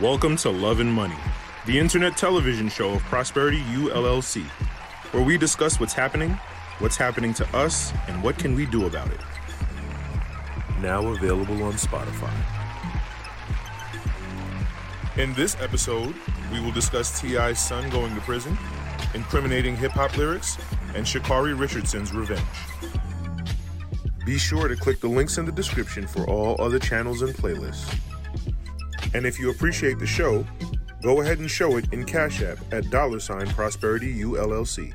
[0.00, 1.16] Welcome to Love and Money,
[1.66, 4.44] the internet television show of Prosperity U LLC,
[5.10, 6.38] where we discuss what's happening,
[6.78, 9.18] what's happening to us, and what can we do about it.
[10.80, 12.32] Now available on Spotify.
[15.16, 16.14] In this episode,
[16.52, 18.56] we will discuss T.I.'s son going to prison,
[19.14, 20.58] incriminating hip hop lyrics,
[20.94, 22.40] and Sha'Carri Richardson's revenge.
[24.24, 27.98] Be sure to click the links in the description for all other channels and playlists.
[29.18, 30.46] And if you appreciate the show,
[31.02, 34.94] go ahead and show it in Cash App at dollar sign Prosperity ULLC.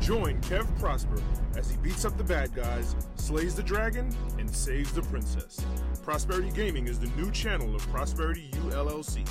[0.00, 1.22] Join Kev Prosper
[1.56, 5.64] as he beats up the bad guys, slays the dragon, and saves the princess.
[6.02, 9.24] Prosperity Gaming is the new channel of Prosperity ULLC.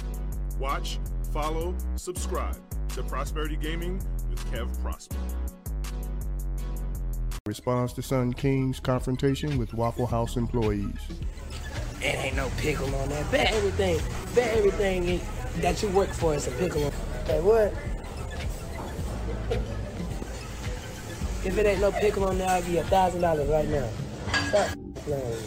[0.58, 0.99] Watch,
[1.34, 2.55] follow, subscribe
[2.94, 5.18] to Prosperity Gaming with Kev Prosper.
[7.48, 10.98] Response to son King's confrontation with Waffle House employees.
[12.01, 13.32] It ain't no pickle on that.
[13.32, 13.99] Bet everything,
[14.34, 15.21] bet everything
[15.57, 16.90] that you work for is a pickle.
[17.27, 17.71] Hey, what?
[21.46, 23.90] If it ain't no pickle on there, I'll give you a thousand dollars right now.
[24.49, 25.38] Stop playing.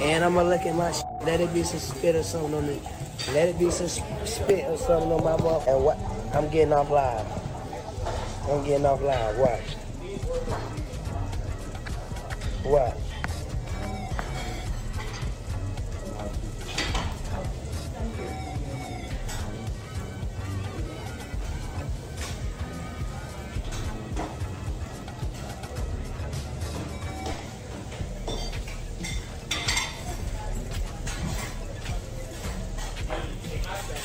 [0.00, 0.92] And I'm gonna look at my.
[1.24, 2.80] Let it be some spit or something on me.
[3.32, 5.66] Let it be some spit or something on my mouth.
[5.66, 5.98] And what?
[6.36, 7.26] I'm getting off live.
[8.50, 9.38] I'm getting off live.
[9.38, 9.60] Watch.
[12.62, 12.98] What?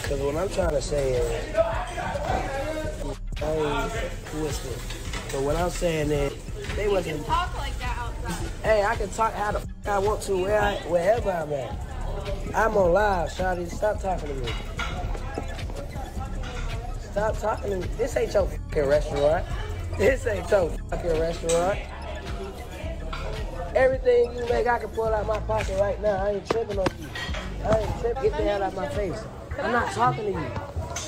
[0.02, 1.41] Because what I'm trying to say is,
[5.41, 6.34] What I'm saying is,
[6.75, 7.25] they You wasn't.
[7.25, 8.50] talk like that outside.
[8.63, 12.56] Hey, I can talk how the f- I want to where I, wherever I'm at.
[12.56, 13.69] I'm on live, Shawty.
[13.69, 14.52] Stop talking to me.
[17.12, 17.88] Stop talking to me.
[17.97, 19.46] This ain't your fucking restaurant.
[19.97, 21.79] This ain't your fucking restaurant.
[23.75, 26.23] Everything you make, I can pull out my pocket right now.
[26.25, 27.08] I ain't tripping on you.
[27.66, 28.23] I ain't tripping.
[28.23, 29.19] Get the hell out of my face.
[29.59, 30.52] I'm not talking to you.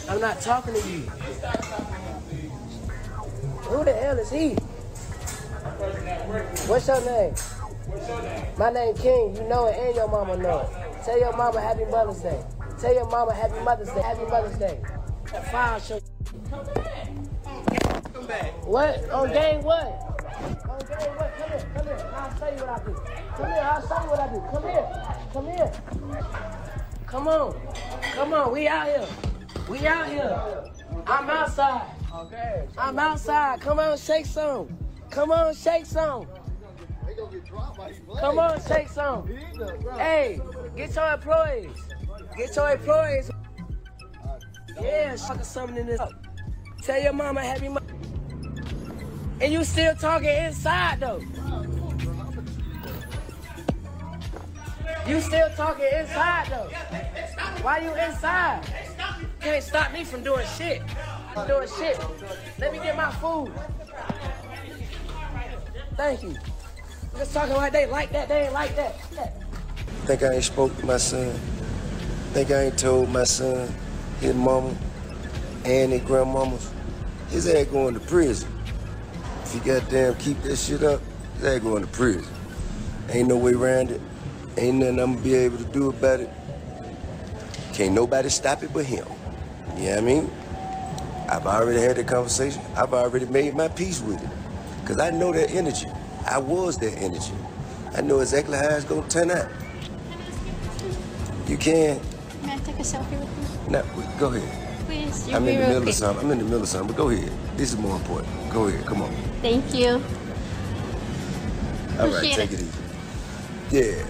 [0.09, 1.03] I'm not talking to you.
[3.73, 4.53] Who the hell is he?
[6.69, 7.34] What's your name?
[8.56, 9.35] My name King.
[9.35, 11.03] You know it, and your mama know it.
[11.03, 12.45] Tell your mama Happy Mother's Day.
[12.79, 14.01] Tell your mama Happy Mother's Day.
[14.03, 14.79] Happy Mother's Day.
[15.83, 16.00] Show.
[16.51, 18.63] Come back.
[18.63, 19.09] What?
[19.09, 19.88] On game what?
[20.69, 21.33] On game what?
[21.35, 21.66] Come here.
[21.73, 22.12] Come here.
[22.13, 22.94] I'll show you what I do.
[23.35, 23.63] Come here.
[23.63, 24.39] I'll show you what I do.
[24.51, 24.88] Come here.
[25.33, 25.72] Come here.
[27.07, 27.56] Come on.
[28.13, 28.51] Come on.
[28.53, 29.07] We out here.
[29.67, 30.63] We out here.
[31.07, 32.02] I'm outside.
[32.13, 32.68] Okay.
[32.78, 33.62] I'm outside.
[33.62, 34.68] Come on, shake some.
[35.09, 36.28] Come on, shake some.
[38.19, 39.28] Come on, shake some.
[39.97, 40.40] Hey,
[40.75, 41.75] get your employees.
[42.38, 43.31] Get your employees.
[44.79, 46.00] Yeah, sucker something in this.
[46.84, 47.68] Tell your mama happy
[49.41, 51.22] And you still talking inside though.
[55.07, 56.69] You still talking inside though.
[57.63, 58.62] Why you inside?
[59.40, 60.81] Can't stop me from doing shit.
[61.35, 61.99] Doing shit.
[62.59, 63.51] Let me get my food.
[65.97, 66.35] Thank you.
[67.17, 68.95] Just talking like they like that, they ain't like that.
[70.05, 71.31] Think I ain't spoke to my son.
[72.33, 73.73] Think I ain't told my son,
[74.19, 74.75] his mama,
[75.66, 76.71] and his grandmamas,
[77.29, 78.50] his ass going to prison.
[79.44, 81.01] If he goddamn keep that shit up,
[81.35, 82.25] his ass going to prison.
[83.09, 84.01] Ain't no way around it.
[84.57, 86.29] Ain't nothing I'm gonna be able to do about it.
[87.73, 89.05] Can't nobody stop it but him.
[89.77, 90.31] You know what I mean?
[91.29, 92.61] I've already had the conversation.
[92.75, 94.29] I've already made my peace with it.
[94.85, 95.88] Cause I know that energy.
[96.28, 97.34] I was that energy.
[97.95, 99.50] I know exactly how it's gonna turn out.
[101.47, 102.00] You can.
[102.44, 103.71] May I take a selfie with you?
[103.71, 103.83] Now,
[104.18, 104.86] go ahead.
[104.86, 106.25] Please, I'm in the middle of something.
[106.25, 107.31] I'm in the middle of something, but go ahead.
[107.56, 108.51] This is more important.
[108.51, 108.86] Go ahead.
[108.86, 109.13] Come on.
[109.42, 110.01] Thank you.
[112.00, 112.59] All right, Appreciate take it.
[112.59, 113.97] it easy.
[113.97, 114.06] Yeah.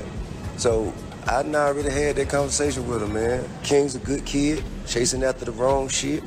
[0.58, 0.94] So
[1.28, 3.48] I already had that conversation with him, man.
[3.64, 6.24] King's a good kid, chasing after the wrong shit.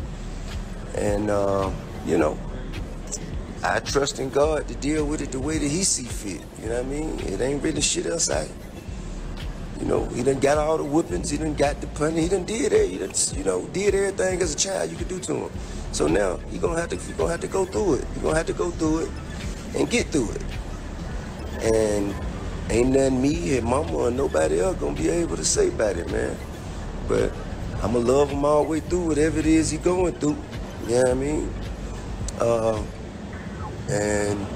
[0.97, 1.71] And uh,
[2.07, 2.39] you know,
[3.63, 6.43] I trust in God to deal with it the way that he see fit.
[6.63, 7.21] You know what I mean?
[7.21, 8.51] It ain't really shit outside.
[9.81, 12.45] You know, he done got all the whippings, he done got the punning, he done
[12.45, 15.35] did it, he done, you know, did everything as a child you could do to
[15.35, 15.51] him.
[15.93, 18.05] So now he gonna have to he gonna have to go through it.
[18.15, 19.11] He gonna have to go through it
[19.77, 20.43] and get through it.
[21.63, 22.15] And
[22.71, 26.11] ain't nothing me, his mama, or nobody else gonna be able to say about it,
[26.11, 26.37] man.
[27.07, 27.33] But
[27.83, 30.37] I'ma love him all the way through whatever it is he going through.
[30.87, 31.55] You know what I mean?
[32.39, 32.83] Uh,
[33.91, 34.47] and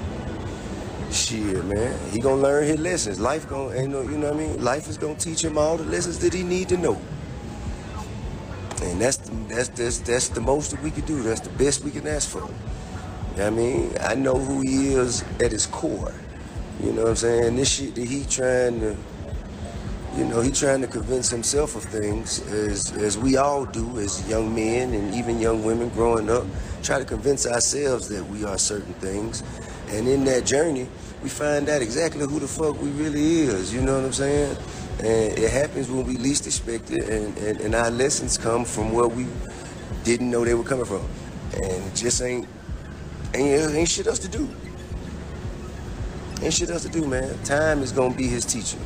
[1.11, 3.19] shit, man, he gonna learn his lessons.
[3.19, 4.63] Life gonna, ain't no, you know what I mean?
[4.63, 7.01] Life is gonna teach him all the lessons that he need to know.
[8.81, 11.21] And that's the, that's that's that's the most that we can do.
[11.21, 12.39] That's the best we can ask for.
[13.31, 16.13] You know I mean, I know who he is at his core.
[16.81, 17.55] You know what I'm saying?
[17.57, 18.97] This shit that he trying to,
[20.17, 24.27] you know, he trying to convince himself of things, as as we all do as
[24.27, 26.45] young men and even young women growing up,
[26.83, 29.41] try to convince ourselves that we are certain things.
[29.89, 30.87] And in that journey,
[31.23, 33.73] we find out exactly who the fuck we really is.
[33.73, 34.57] You know what I'm saying?
[34.99, 38.91] And it happens when we least expect it, and, and, and our lessons come from
[38.91, 39.27] where we
[40.03, 41.05] didn't know they were coming from.
[41.53, 42.47] And it just ain't,
[43.33, 44.49] ain't, ain't shit else to do.
[46.41, 47.37] Ain't shit else to do, man.
[47.43, 48.77] Time is gonna be his teacher.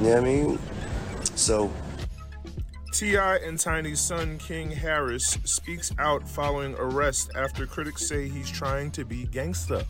[0.00, 0.58] You know what I mean?
[1.34, 1.70] So,
[2.90, 3.36] T.I.
[3.36, 9.04] and Tiny's son, King Harris, speaks out following arrest after critics say he's trying to
[9.04, 9.84] be gangsta.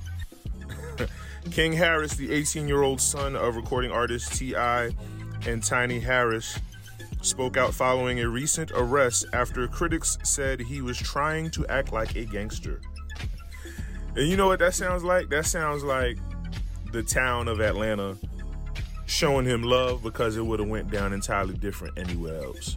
[1.53, 4.91] King Harris, the 18 year old son of recording artist T.I.
[5.47, 6.59] and Tiny Harris,
[7.23, 12.17] spoke out following a recent arrest after critics said he was trying to act like
[12.17, 12.81] a gangster.
[14.17, 15.29] And you know what that sounds like?
[15.29, 16.19] That sounds like
[16.91, 18.19] the town of Atlanta
[19.11, 22.77] showing him love because it would have went down entirely different anywhere else.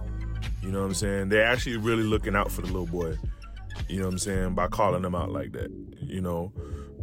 [0.61, 1.29] You know what I'm saying?
[1.29, 3.17] They're actually really looking out for the little boy.
[3.87, 4.55] You know what I'm saying?
[4.55, 5.69] By calling him out like that.
[6.01, 6.51] You know,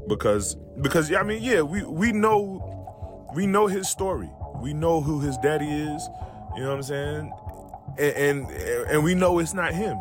[0.08, 4.28] because because I mean, yeah, we we know we know his story.
[4.56, 6.08] We know who his daddy is.
[6.56, 7.32] You know what I'm saying?
[7.98, 8.50] And and,
[8.90, 9.96] and we know it's not him.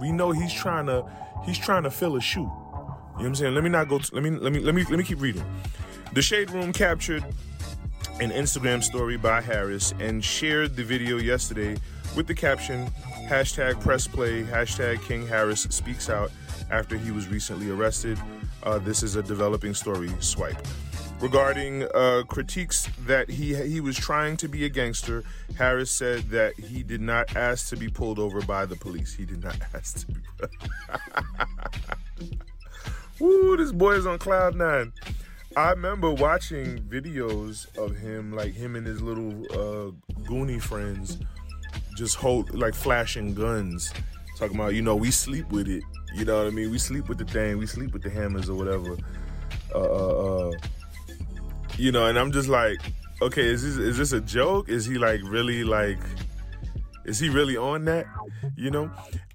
[0.00, 1.04] We know he's trying to
[1.44, 2.40] he's trying to fill a shoe.
[2.40, 2.50] You know
[3.14, 3.54] what I'm saying?
[3.54, 4.00] Let me not go.
[4.12, 5.44] Let me let me let me let me keep reading.
[6.12, 7.24] The Shade Room captured
[8.20, 11.76] an Instagram story by Harris and shared the video yesterday
[12.14, 12.86] with the caption
[13.28, 16.30] hashtag press play hashtag King Harris speaks out
[16.70, 18.18] after he was recently arrested.
[18.62, 20.10] Uh, this is a developing story.
[20.20, 20.56] Swipe.
[21.20, 25.24] Regarding uh, critiques that he he was trying to be a gangster,
[25.56, 29.14] Harris said that he did not ask to be pulled over by the police.
[29.14, 30.20] He did not ask to be.
[33.18, 34.92] Woo, this boy is on cloud nine.
[35.56, 39.90] I remember watching videos of him, like him and his little uh,
[40.22, 41.18] Goonie friends,
[41.96, 43.92] just hold like flashing guns,
[44.36, 45.84] talking about you know we sleep with it.
[46.14, 46.70] You know what I mean?
[46.70, 47.58] We sleep with the thing.
[47.58, 48.96] We sleep with the hammers or whatever.
[49.74, 50.52] Uh, uh, uh,
[51.76, 52.78] you know, and I'm just like,
[53.22, 54.68] okay, is this is this a joke?
[54.68, 56.00] Is he like really like?
[57.04, 58.06] Is he really on that?
[58.56, 58.90] You know?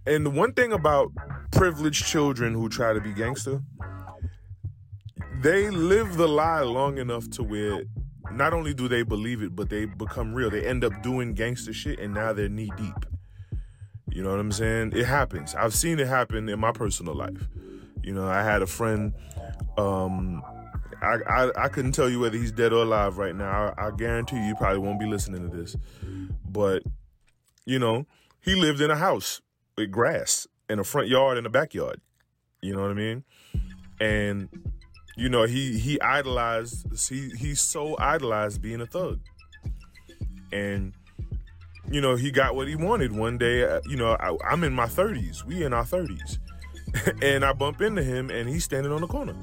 [0.06, 1.12] And the one thing about
[1.52, 3.62] privileged children who try to be gangster,
[5.42, 7.84] they live the lie long enough to where
[8.32, 10.50] not only do they believe it, but they become real.
[10.50, 13.06] They end up doing gangster shit and now they're knee deep.
[14.12, 14.94] You know what I'm saying?
[14.96, 15.56] It happens.
[15.56, 17.48] I've seen it happen in my personal life.
[18.04, 19.14] You know, I had a friend,
[19.78, 20.44] um,
[21.02, 23.74] I, I, I couldn't tell you whether he's dead or alive right now.
[23.78, 25.76] I, I guarantee you, you probably won't be listening to this.
[26.48, 26.84] But,
[27.66, 28.06] you know,
[28.42, 29.42] he lived in a house
[29.78, 32.02] with grass in a front yard and a backyard.
[32.62, 33.24] You know what I mean?
[34.02, 34.50] And
[35.20, 39.20] you know, he he idolized he he so idolized being a thug.
[40.52, 40.94] And
[41.92, 43.64] you know, he got what he wanted one day.
[43.64, 45.44] uh, You know, I, I'm in my 30s.
[45.44, 46.40] We in our 30s.
[47.22, 49.36] and I bump into him and he's standing on the corner.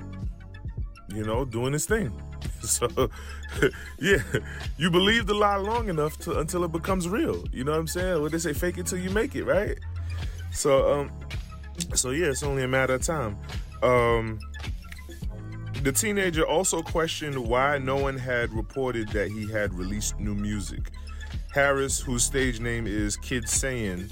[1.15, 2.13] You know, doing his thing.
[2.63, 2.89] So,
[4.01, 4.19] yeah,
[4.77, 7.45] you believe the lie long enough to, until it becomes real.
[7.53, 8.21] You know what I'm saying?
[8.21, 9.79] What they say, fake it till you make it, right?
[10.53, 11.13] So, um,
[11.95, 13.39] so yeah, it's only a matter of time.
[13.83, 14.41] Um,
[15.83, 20.91] the teenager also questioned why no one had reported that he had released new music.
[21.53, 24.11] Harris, whose stage name is Kid Sayin,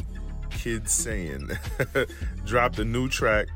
[0.50, 1.50] Kid Sayin,
[2.44, 3.48] dropped a new track,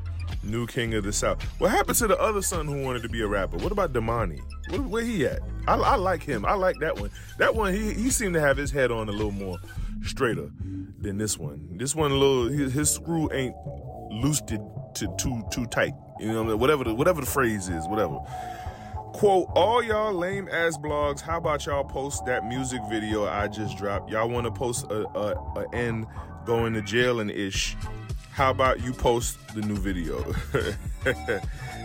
[0.43, 1.43] New King of the South.
[1.59, 3.57] What happened to the other son who wanted to be a rapper?
[3.59, 4.41] What about Domani?
[4.69, 5.41] Where, where he at?
[5.67, 6.45] I, I like him.
[6.45, 7.11] I like that one.
[7.39, 9.59] That one, he, he seemed to have his head on a little more
[10.03, 10.51] straighter
[11.01, 11.67] than this one.
[11.77, 13.55] This one, little, his, his screw ain't
[14.11, 14.59] loosed to
[15.17, 15.95] too too tight.
[16.21, 18.19] You know, whatever the whatever the phrase is, whatever.
[19.13, 23.77] Quote, all y'all lame ass blogs, how about y'all post that music video I just
[23.77, 24.11] dropped?
[24.11, 26.07] Y'all want to post a end
[26.45, 27.77] going to jail and ish.
[28.31, 30.23] How about you post the new video?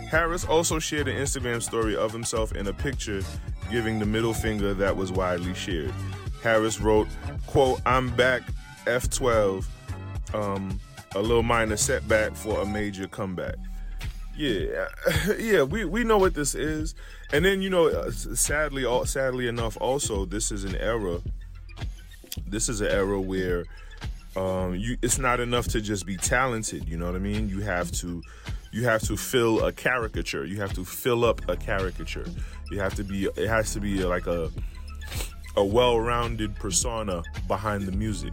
[0.08, 3.22] Harris also shared an Instagram story of himself in a picture
[3.70, 5.92] giving the middle finger that was widely shared.
[6.42, 7.08] Harris wrote,
[7.46, 8.42] quote, I'm back,
[8.84, 9.64] F12,
[10.32, 10.78] um,
[11.16, 13.56] a little minor setback for a major comeback.
[14.36, 14.88] Yeah,
[15.38, 16.94] yeah, we, we know what this is,
[17.32, 21.20] and then you know, uh, sadly, sadly enough, also this is an era.
[22.48, 23.64] This is an era where
[24.36, 26.88] um, you it's not enough to just be talented.
[26.88, 27.48] You know what I mean?
[27.48, 28.22] You have to,
[28.72, 30.44] you have to fill a caricature.
[30.44, 32.26] You have to fill up a caricature.
[32.70, 33.26] You have to be.
[33.36, 34.50] It has to be like a
[35.56, 38.32] a well-rounded persona behind the music.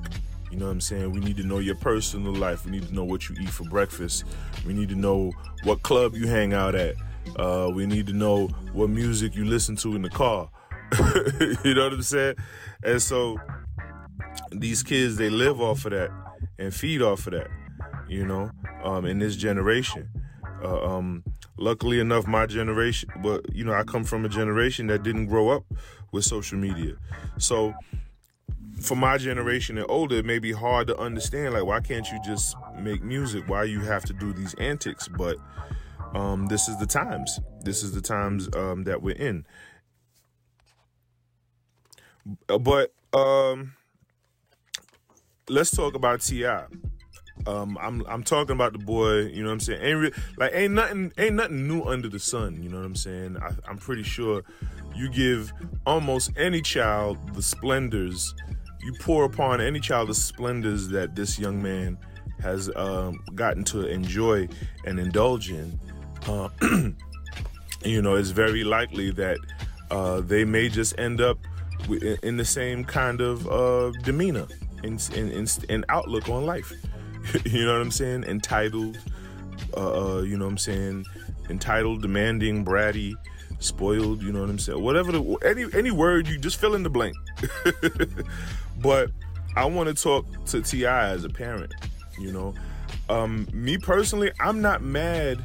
[0.51, 1.11] You know what I'm saying?
[1.11, 2.65] We need to know your personal life.
[2.65, 4.25] We need to know what you eat for breakfast.
[4.65, 5.31] We need to know
[5.63, 6.95] what club you hang out at.
[7.37, 10.49] Uh, we need to know what music you listen to in the car.
[11.63, 12.35] you know what I'm saying?
[12.83, 13.37] And so
[14.51, 16.11] these kids, they live off of that
[16.59, 17.47] and feed off of that,
[18.09, 18.51] you know,
[18.83, 20.09] um, in this generation.
[20.61, 21.23] Uh, um,
[21.57, 25.49] luckily enough, my generation, but you know, I come from a generation that didn't grow
[25.49, 25.63] up
[26.11, 26.95] with social media.
[27.37, 27.73] So
[28.81, 31.53] for my generation and older, it may be hard to understand.
[31.53, 33.47] Like, why can't you just make music?
[33.47, 35.07] Why you have to do these antics?
[35.07, 35.37] But
[36.13, 37.39] um, this is the times.
[37.61, 39.45] This is the times um, that we're in.
[42.47, 43.73] But um,
[45.49, 46.45] let's talk about Ti.
[47.47, 49.21] Um, I'm I'm talking about the boy.
[49.21, 49.81] You know what I'm saying?
[49.81, 52.61] Ain't re- like ain't nothing ain't nothing new under the sun.
[52.61, 53.37] You know what I'm saying?
[53.37, 54.43] I, I'm pretty sure
[54.95, 55.51] you give
[55.85, 58.35] almost any child the splendors.
[58.83, 61.97] You pour upon any child the splendors that this young man
[62.41, 64.47] has um, gotten to enjoy
[64.85, 65.79] and indulge in.
[66.27, 66.49] Uh,
[67.85, 69.37] you know, it's very likely that
[69.91, 71.37] uh, they may just end up
[72.23, 74.47] in the same kind of uh, demeanor
[74.83, 76.71] and, and, and, outlook on life.
[77.45, 78.23] you know what I'm saying?
[78.23, 78.97] Entitled,
[79.75, 81.05] uh, uh, you know what I'm saying?
[81.49, 83.13] Entitled, demanding, bratty,
[83.61, 84.21] spoiled.
[84.21, 84.81] You know what I'm saying?
[84.81, 87.15] Whatever the any any word you just fill in the blank.
[88.81, 89.11] but
[89.55, 91.09] I want to talk to T.I.
[91.09, 91.73] as a parent.
[92.19, 92.53] You know,
[93.09, 95.43] um, me personally, I'm not mad.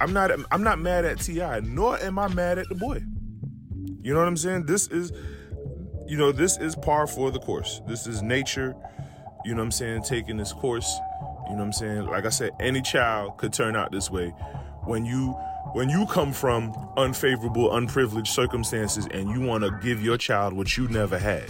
[0.00, 0.30] I'm not.
[0.50, 3.02] I'm not mad at T.I., nor am I mad at the boy.
[4.02, 4.66] You know what I'm saying?
[4.66, 5.12] This is,
[6.06, 7.80] you know, this is par for the course.
[7.86, 8.74] This is nature.
[9.44, 10.02] You know what I'm saying?
[10.02, 10.98] Taking this course.
[11.46, 12.06] You know what I'm saying?
[12.06, 14.30] Like I said, any child could turn out this way.
[14.84, 15.36] When you
[15.72, 20.76] when you come from unfavorable, unprivileged circumstances and you want to give your child what
[20.76, 21.44] you never had.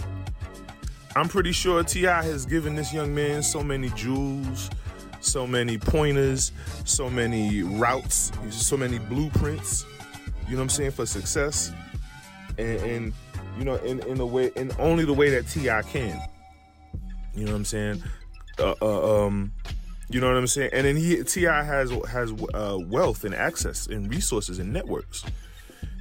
[1.15, 2.23] I'm pretty sure T.I.
[2.23, 4.69] has given this young man so many jewels,
[5.19, 6.51] so many pointers,
[6.85, 9.85] so many routes, so many blueprints.
[10.47, 11.71] You know what I'm saying for success,
[12.57, 13.13] and, and
[13.57, 15.83] you know in in a way, in only the way that T.I.
[15.83, 16.19] can.
[17.35, 18.03] You know what I'm saying?
[18.59, 19.53] Uh, uh, um,
[20.13, 20.69] you know what I'm saying?
[20.73, 21.63] And then he T.I.
[21.63, 25.23] has has uh, wealth and access and resources and networks.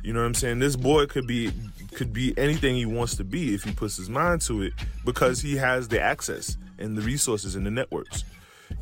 [0.02, 0.58] You know what I'm saying?
[0.58, 1.50] This boy could be
[1.94, 4.74] could be anything he wants to be if he puts his mind to it
[5.06, 8.24] because he has the access and the resources and the networks.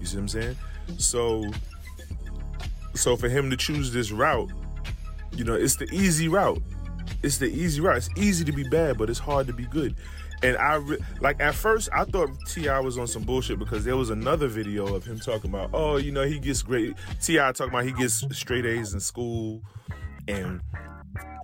[0.01, 0.57] You see what I'm saying?
[0.99, 1.45] So
[2.95, 4.51] so for him to choose this route,
[5.33, 6.61] you know, it's the easy route.
[7.23, 7.99] It's the easy route.
[7.99, 9.95] It's easy to be bad, but it's hard to be good.
[10.43, 12.81] And I re- like at first I thought T.I.
[12.81, 16.13] was on some bullshit because there was another video of him talking about, oh, you
[16.13, 16.95] know, he gets great.
[17.21, 17.53] T.I.
[17.53, 19.63] talking about he gets straight A's in school,
[20.29, 20.61] and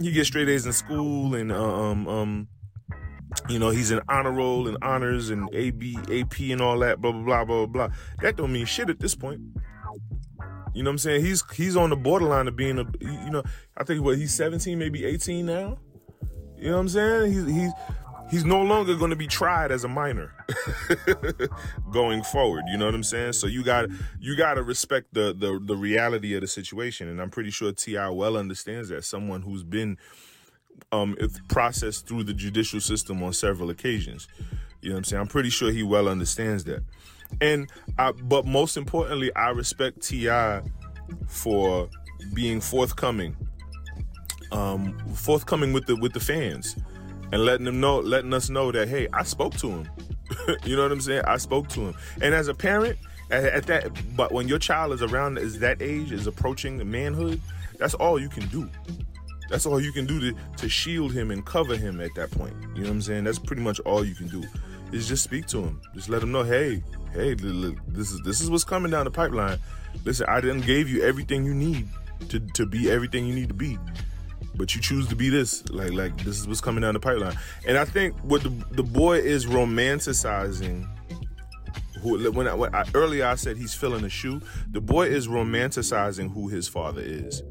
[0.01, 2.49] he gets straight A's in school, and um um,
[3.49, 7.13] you know, he's in honor roll and honors and AB AP and all that, blah
[7.13, 7.89] blah blah blah blah.
[8.23, 9.41] That don't mean shit at this point.
[10.75, 11.25] You know what I'm saying?
[11.25, 13.43] He's he's on the borderline of being a you know,
[13.77, 15.79] I think what he's 17, maybe 18 now.
[16.59, 17.33] You know what I'm saying?
[17.33, 17.73] He's he's
[18.31, 20.33] he's no longer going to be tried as a minor
[21.93, 22.65] going forward.
[22.69, 23.35] You know what I'm saying?
[23.35, 23.89] So you got
[24.21, 27.73] you got to respect the, the the reality of the situation, and I'm pretty sure
[27.73, 28.09] T.I.
[28.11, 29.05] well understands that.
[29.05, 29.99] Someone who's been
[30.93, 31.17] um
[31.49, 34.29] processed through the judicial system on several occasions.
[34.83, 35.21] You know what I'm saying?
[35.23, 36.85] I'm pretty sure he well understands that.
[37.41, 37.69] And
[37.99, 40.63] I, but most importantly, I respect T.I.
[41.27, 41.89] for
[42.35, 43.37] being forthcoming,
[44.53, 46.77] um, forthcoming with the with the fans,
[47.33, 49.91] and letting them know, letting us know that hey, I spoke to him.
[50.65, 51.23] you know what I'm saying?
[51.27, 52.99] I spoke to him, and as a parent,
[53.31, 57.41] at, at that, but when your child is around is that age, is approaching manhood,
[57.79, 58.69] that's all you can do.
[59.49, 62.55] That's all you can do to, to shield him and cover him at that point.
[62.75, 63.25] You know what I'm saying?
[63.25, 64.43] That's pretty much all you can do.
[64.93, 65.81] Is just speak to him.
[65.95, 69.59] Just let him know, hey, hey, this is this is what's coming down the pipeline.
[70.05, 71.89] Listen, I didn't gave you everything you need
[72.29, 73.79] to, to be everything you need to be.
[74.57, 75.69] But you choose to be this.
[75.71, 77.37] Like like this is what's coming down the pipeline.
[77.67, 80.89] And I think what the the boy is romanticizing
[82.01, 85.29] who when I, when I earlier I said he's filling a shoe, the boy is
[85.29, 87.43] romanticizing who his father is.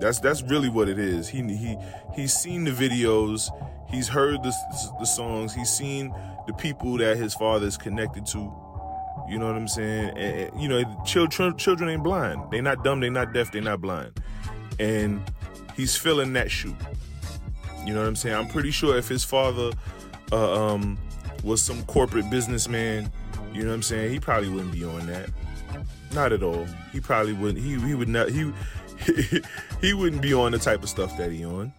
[0.00, 1.28] That's that's really what it is.
[1.28, 1.76] He he
[2.14, 3.48] he's seen the videos,
[3.90, 4.52] he's heard the
[4.98, 6.14] the songs, he's seen
[6.46, 8.38] the people that his father is connected to.
[9.28, 10.16] You know what I'm saying?
[10.16, 12.50] And, you know, children children ain't blind.
[12.50, 13.00] They're not dumb.
[13.00, 13.52] They're not deaf.
[13.52, 14.18] They're not blind.
[14.78, 15.22] And
[15.80, 16.76] he's filling that shoe.
[17.84, 18.36] You know what I'm saying?
[18.36, 19.72] I'm pretty sure if his father
[20.30, 20.98] uh, um,
[21.42, 23.10] was some corporate businessman,
[23.52, 25.30] you know what I'm saying, he probably wouldn't be on that.
[26.12, 26.66] Not at all.
[26.92, 27.64] He probably wouldn't.
[27.64, 28.28] He he would not.
[28.30, 28.52] He
[29.80, 31.72] he wouldn't be on the type of stuff that he on.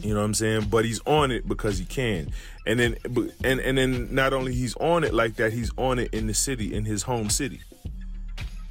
[0.00, 0.68] You know what I'm saying?
[0.70, 2.32] But he's on it because he can.
[2.66, 2.96] And then
[3.44, 6.34] and and then not only he's on it like that, he's on it in the
[6.34, 7.60] city, in his home city.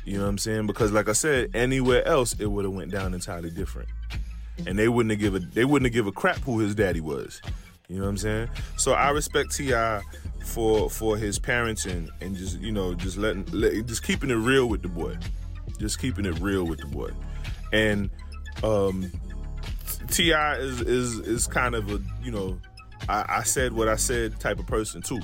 [0.03, 0.67] You know what I'm saying?
[0.67, 3.89] Because like I said, anywhere else it would have went down entirely different.
[4.65, 7.01] And they wouldn't have give a they wouldn't have give a crap who his daddy
[7.01, 7.41] was.
[7.87, 8.49] You know what I'm saying?
[8.77, 10.01] So I respect T.I.
[10.45, 14.67] for for his parenting and just you know just letting let, just keeping it real
[14.67, 15.17] with the boy,
[15.77, 17.11] just keeping it real with the boy,
[17.73, 18.09] and
[18.63, 19.11] um,
[20.07, 20.57] T.I.
[20.57, 22.57] is is is kind of a you know
[23.09, 25.19] I, I said what I said type of person too.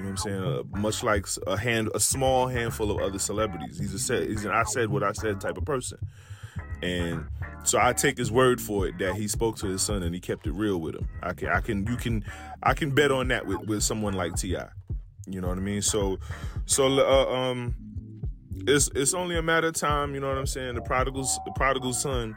[0.00, 0.74] You know what I'm saying?
[0.74, 3.78] Uh, much like a hand, a small handful of other celebrities.
[3.78, 5.98] He's a said, he's an I said what I said type of person,
[6.82, 7.26] and
[7.64, 10.20] so I take his word for it that he spoke to his son and he
[10.20, 11.06] kept it real with him.
[11.22, 12.24] I can, I can, you can,
[12.62, 14.68] I can bet on that with with someone like T.I.
[15.26, 15.82] You know what I mean?
[15.82, 16.18] So,
[16.64, 17.74] so uh, um,
[18.66, 20.14] it's it's only a matter of time.
[20.14, 20.76] You know what I'm saying?
[20.76, 22.34] The prodigal's the prodigal son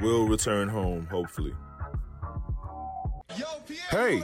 [0.00, 1.52] will return home, hopefully.
[3.90, 4.22] Hey,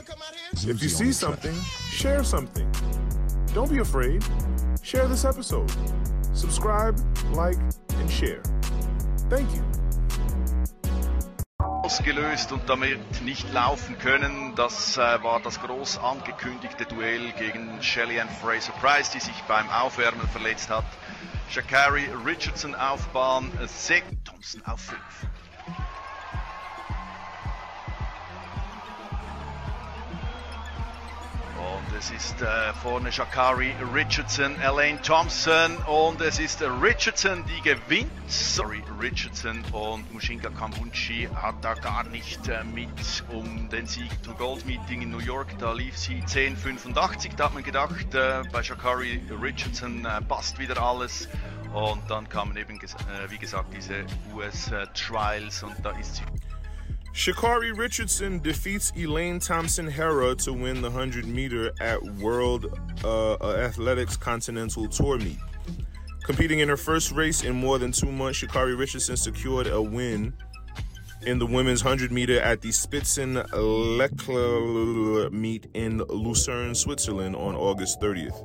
[0.53, 1.55] if you see something,
[1.91, 2.69] share something.
[3.53, 4.23] Don't be afraid.
[4.81, 5.71] Share this episode.
[6.33, 6.99] Subscribe,
[7.33, 7.57] like,
[7.89, 8.41] and share.
[9.29, 9.63] Thank you.
[11.91, 14.55] ausgelöst und damit nicht laufen können.
[14.55, 20.69] Das äh, war das groß angekündigte Duell gegen Shelly-Ann Fraser-Price, die sich beim Aufwärmen verletzt
[20.69, 20.85] hat.
[21.49, 24.99] Shakari Richardson auf Bahn 6, Thompson auf 5.
[31.87, 38.11] Und es ist äh, vorne Shakari Richardson, Elaine Thompson und es ist Richardson, die gewinnt.
[38.27, 44.37] Sorry, Richardson und Mushinga Kambunchi hat da gar nicht äh, mit um den Sieg zum
[44.37, 45.57] Gold Meeting in New York.
[45.59, 47.35] Da lief sie 10,85.
[47.35, 51.29] Da hat man gedacht, äh, bei Shakari Richardson äh, passt wieder alles.
[51.73, 56.23] Und dann kamen eben, äh, wie gesagt, diese US-Trials und da ist sie
[57.13, 64.15] Sha'Carri Richardson defeats Elaine Thompson Herah to win the 100 meter at World uh, Athletics
[64.15, 65.37] Continental Tour meet.
[66.23, 70.33] Competing in her first race in more than two months, Sha'Carri Richardson secured a win
[71.23, 77.99] in the women's 100 meter at the Spitzen Leichtathletik meet in Lucerne, Switzerland on August
[77.99, 78.41] 30th.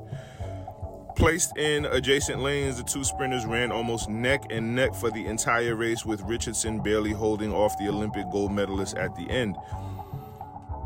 [1.17, 5.75] Placed in adjacent lanes, the two sprinters ran almost neck and neck for the entire
[5.75, 9.55] race, with Richardson barely holding off the Olympic gold medalist at the end.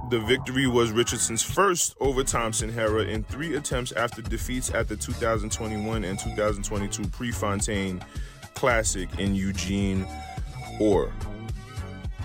[0.09, 4.95] The victory was Richardson's first over Thompson Herah in three attempts after defeats at the
[4.95, 8.01] 2021 and 2022 Prefontaine
[8.53, 10.07] Classic in Eugene,
[10.79, 11.11] or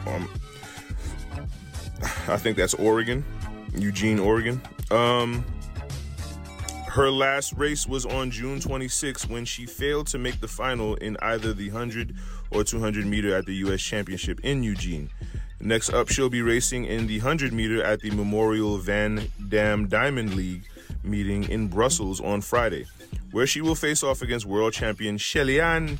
[0.06, 0.28] um,
[2.28, 3.24] I think that's Oregon,
[3.74, 4.62] Eugene, Oregon.
[4.92, 5.44] Um,
[6.96, 11.14] her last race was on June 26 when she failed to make the final in
[11.20, 12.16] either the 100
[12.50, 13.82] or 200 meter at the U.S.
[13.82, 15.10] Championship in Eugene.
[15.60, 20.36] Next up, she'll be racing in the 100 meter at the Memorial Van Damme Diamond
[20.36, 20.64] League
[21.04, 22.86] meeting in Brussels on Friday,
[23.30, 25.98] where she will face off against world champion Shelly-Ann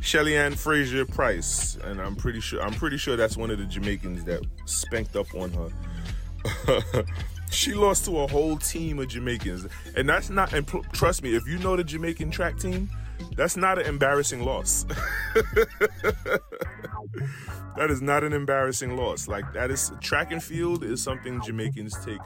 [0.00, 4.24] Shelly-Ann Fraser Pryce, and I'm pretty sure I'm pretty sure that's one of the Jamaicans
[4.24, 7.04] that spanked up on her.
[7.50, 10.52] She lost to a whole team of Jamaicans, and that's not.
[10.52, 12.90] And trust me, if you know the Jamaican track team,
[13.36, 14.84] that's not an embarrassing loss.
[17.76, 19.28] that is not an embarrassing loss.
[19.28, 22.20] Like that is track and field is something Jamaicans take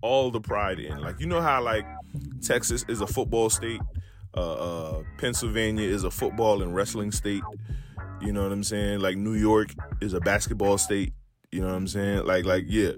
[0.00, 0.98] all the pride in.
[1.00, 1.86] Like you know how like
[2.42, 3.80] Texas is a football state,
[4.36, 7.42] uh, uh, Pennsylvania is a football and wrestling state.
[8.20, 9.00] You know what I'm saying?
[9.00, 11.12] Like New York is a basketball state.
[11.50, 12.26] You know what I'm saying?
[12.26, 12.92] Like like yeah.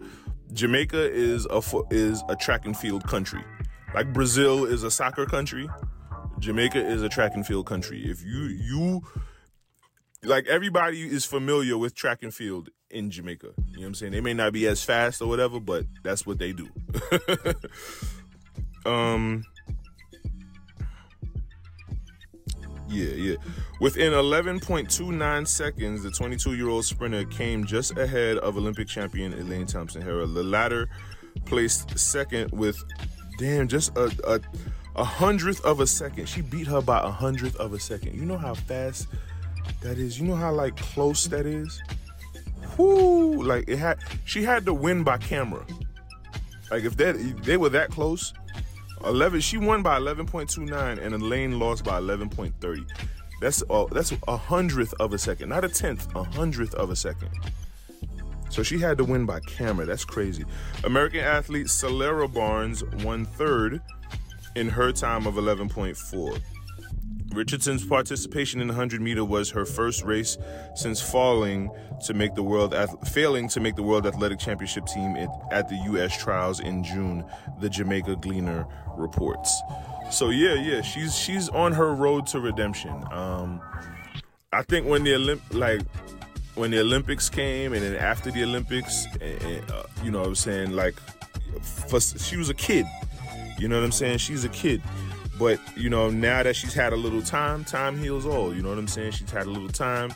[0.53, 3.43] Jamaica is a is a track and field country.
[3.95, 5.69] Like Brazil is a soccer country.
[6.39, 8.05] Jamaica is a track and field country.
[8.05, 9.03] If you you
[10.23, 13.49] like everybody is familiar with track and field in Jamaica.
[13.57, 14.13] You know what I'm saying?
[14.13, 16.69] They may not be as fast or whatever, but that's what they do.
[18.91, 19.43] um
[22.89, 23.37] Yeah, yeah.
[23.81, 29.67] Within 11.29 seconds, the 22 year old sprinter came just ahead of Olympic champion Elaine
[29.67, 30.33] Thompson Herah.
[30.33, 30.89] The latter
[31.45, 32.83] placed second with,
[33.39, 34.41] damn, just a, a,
[34.95, 36.29] a hundredth of a second.
[36.29, 38.15] She beat her by a hundredth of a second.
[38.15, 39.09] You know how fast
[39.83, 40.19] that is?
[40.19, 41.83] You know how, like, close that is?
[42.79, 43.43] Whoo!
[43.43, 45.65] Like, it had, she had to win by camera.
[46.71, 48.33] Like, if that, they were that close,
[49.07, 52.87] 11 she won by 11.29 and Elaine lost by 11.30
[53.41, 56.97] that's uh, that's a hundredth of a second not a tenth a hundredth of a
[56.97, 57.31] second.
[58.49, 59.87] So she had to win by camera.
[59.87, 60.45] That's crazy.
[60.85, 63.81] American athlete Celera Barnes won third
[64.55, 66.41] in her time of 11.4
[67.37, 70.39] Richardson's participation in the 100 meter was her first race
[70.75, 71.71] since falling
[72.07, 72.75] to make the world
[73.09, 75.17] failing to make the World Athletic Championship team
[75.53, 76.17] at, the U.S.
[76.17, 77.25] trials in June.
[77.61, 79.61] The Jamaica Gleaner reports.
[80.11, 83.05] So yeah, yeah, she's she's on her road to redemption.
[83.11, 83.61] Um,
[84.53, 85.83] I think when the Olymp like
[86.55, 90.35] when the Olympics came and then after the Olympics, and, uh, you know, what I'm
[90.35, 90.95] saying like,
[91.89, 92.87] for, she was a kid.
[93.59, 94.19] You know what I'm saying?
[94.19, 94.83] She's a kid.
[95.39, 98.55] But, you know, now that she's had a little time, time heals all.
[98.55, 99.13] You know what I'm saying?
[99.13, 100.15] She's had a little time,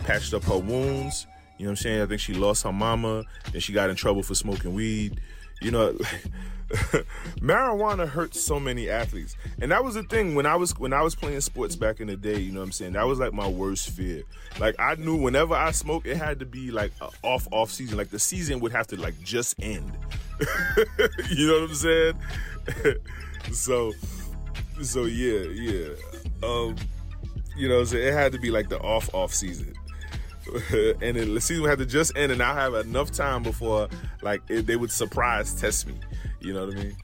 [0.00, 1.26] patched up her wounds.
[1.58, 2.02] You know what I'm saying?
[2.02, 5.20] I think she lost her mama, then she got in trouble for smoking weed.
[5.60, 6.24] You know, like,
[7.40, 9.36] marijuana hurts so many athletes.
[9.60, 12.06] And that was the thing when I was when I was playing sports back in
[12.06, 12.92] the day, you know what I'm saying?
[12.92, 14.22] That was like my worst fear.
[14.60, 17.98] Like I knew whenever I smoked, it had to be like off off season.
[17.98, 19.92] Like the season would have to like just end.
[21.30, 22.14] you know what I'm saying?
[23.52, 23.92] so
[24.82, 25.88] so yeah, yeah.
[26.42, 26.76] Um
[27.56, 29.74] you know, so it had to be like the off off season.
[30.72, 33.88] and then the season had to just end, and I have enough time before
[34.22, 35.94] like it, they would surprise test me.
[36.40, 36.96] You know what I mean?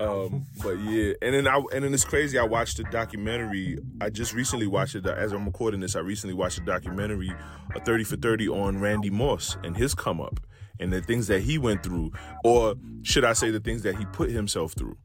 [0.00, 2.38] Um, but yeah, and then I and then it's crazy.
[2.38, 3.78] I watched a documentary.
[4.00, 5.94] I just recently watched it as I'm recording this.
[5.94, 7.30] I recently watched a documentary,
[7.74, 10.40] a 30 for 30 on Randy Moss and his come up
[10.80, 14.06] and the things that he went through, or should I say the things that he
[14.06, 14.96] put himself through.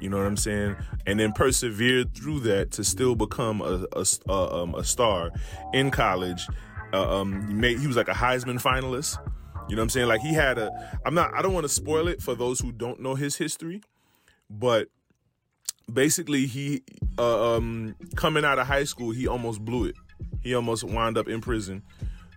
[0.00, 0.76] You know what I'm saying?
[1.06, 5.30] And then persevered through that to still become a a, a, um, a star
[5.72, 6.46] in college.
[6.92, 9.18] Uh, um, he, made, he was like a Heisman finalist.
[9.68, 10.08] You know what I'm saying?
[10.08, 12.72] Like he had a I'm not I don't want to spoil it for those who
[12.72, 13.82] don't know his history,
[14.48, 14.88] but
[15.92, 16.82] basically he
[17.18, 19.94] uh, um coming out of high school, he almost blew it.
[20.42, 21.82] He almost wound up in prison.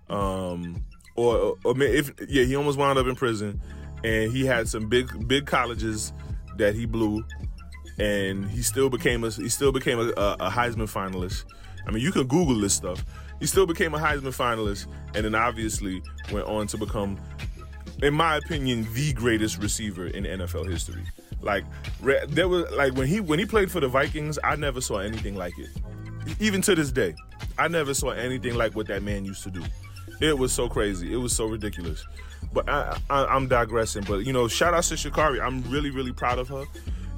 [0.10, 0.86] Um
[1.16, 3.60] or, or if yeah, he almost wound up in prison
[4.04, 6.14] and he had some big big colleges
[6.58, 7.24] that he blew
[8.00, 11.46] and he still became a he still became a, a Heisman finalist.
[11.86, 13.04] I mean, you can Google this stuff.
[13.40, 16.02] He still became a Heisman finalist, and then obviously
[16.32, 17.20] went on to become,
[18.02, 21.04] in my opinion, the greatest receiver in NFL history.
[21.42, 21.66] Like
[22.30, 25.36] there was like when he when he played for the Vikings, I never saw anything
[25.36, 25.70] like it.
[26.40, 27.16] Even to this day,
[27.58, 29.62] I never saw anything like what that man used to do.
[30.22, 31.12] It was so crazy.
[31.12, 32.06] It was so ridiculous.
[32.54, 34.06] But I, I, am digressing.
[34.08, 35.42] But you know, shout out to Sha'Carri.
[35.42, 36.64] I'm really really proud of her.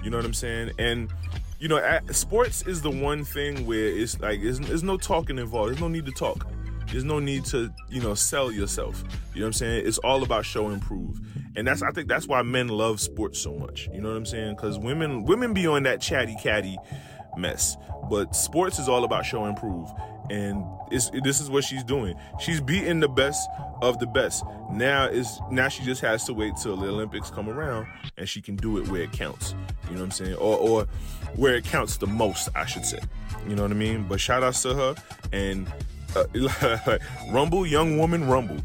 [0.06, 0.72] You know what I'm saying?
[0.78, 1.12] And
[1.58, 5.72] you know, sports is the one thing where it's like there's, there's no talking involved.
[5.72, 6.48] There's no need to talk.
[6.91, 9.04] There's no need to, you know, sell yourself.
[9.34, 9.88] You know what I'm saying?
[9.88, 11.20] It's all about show and prove.
[11.56, 13.89] And that's I think that's why men love sports so much.
[13.91, 14.58] You know what I'm saying?
[14.58, 16.78] Cuz women women be on that chatty catty
[17.36, 17.76] mess.
[18.08, 19.89] But sports is all about show and prove.
[20.30, 22.16] And this is what she's doing.
[22.40, 23.48] She's beating the best
[23.82, 24.44] of the best.
[24.72, 28.42] Now is now she just has to wait till the Olympics come around and she
[28.42, 29.54] can do it where it counts.
[29.86, 30.36] You know what I'm saying?
[30.36, 30.88] Or or
[31.36, 33.00] where it counts the most, I should say.
[33.48, 34.06] You know what I mean?
[34.08, 34.96] But shout outs to her
[35.32, 35.72] and
[36.16, 36.98] uh,
[37.32, 38.58] rumble, young woman, rumble.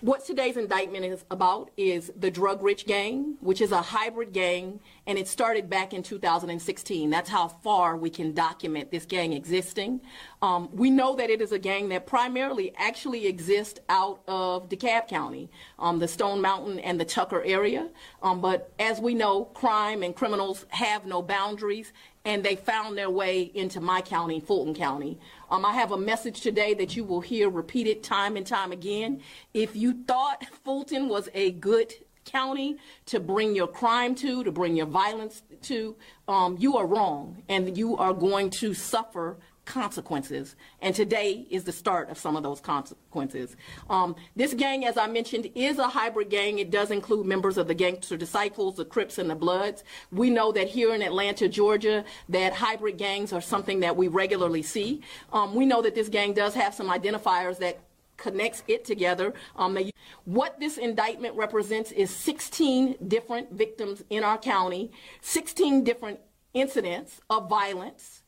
[0.00, 4.78] What today's indictment is about is the Drug Rich Gang, which is a hybrid gang,
[5.08, 7.10] and it started back in 2016.
[7.10, 10.00] That's how far we can document this gang existing.
[10.40, 15.08] Um, we know that it is a gang that primarily actually exists out of DeKalb
[15.08, 17.88] County, um, the Stone Mountain and the Tucker area.
[18.22, 21.92] Um, but as we know, crime and criminals have no boundaries,
[22.28, 25.18] and they found their way into my county, Fulton County.
[25.50, 29.22] Um, I have a message today that you will hear repeated time and time again.
[29.54, 31.94] If you thought Fulton was a good
[32.26, 35.96] county to bring your crime to, to bring your violence to,
[36.28, 40.56] um, you are wrong, and you are going to suffer consequences.
[40.80, 43.54] And today is the start of some of those consequences.
[43.90, 46.58] Um, this gang, as I mentioned, is a hybrid gang.
[46.58, 49.84] It does include members of the Gangster Disciples, the Crips, and the Bloods.
[50.10, 54.62] We know that here in Atlanta, Georgia, that hybrid gangs are something that we regularly
[54.62, 55.02] see.
[55.34, 57.78] Um, we know that this gang does have some identifiers that
[58.16, 59.34] connects it together.
[59.54, 59.92] Um, they,
[60.24, 66.20] what this indictment represents is 16 different victims in our county, 16 different
[66.54, 68.22] incidents of violence,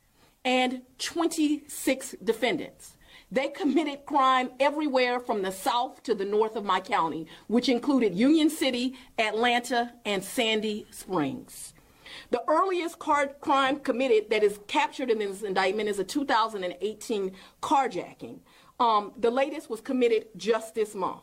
[0.44, 2.96] and 26 defendants.
[3.32, 8.14] They committed crime everywhere from the south to the north of my county, which included
[8.14, 11.74] Union City, Atlanta, and Sandy Springs.
[12.30, 18.40] The earliest car crime committed that is captured in this indictment is a 2018 carjacking.
[18.80, 21.22] Um, the latest was committed just this month.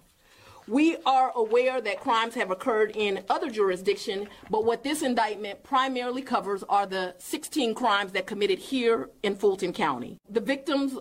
[0.68, 6.22] We are aware that crimes have occurred in other jurisdictions, but what this indictment primarily
[6.22, 10.20] covers are the 16 crimes that committed here in Fulton County.
[10.30, 10.98] The victims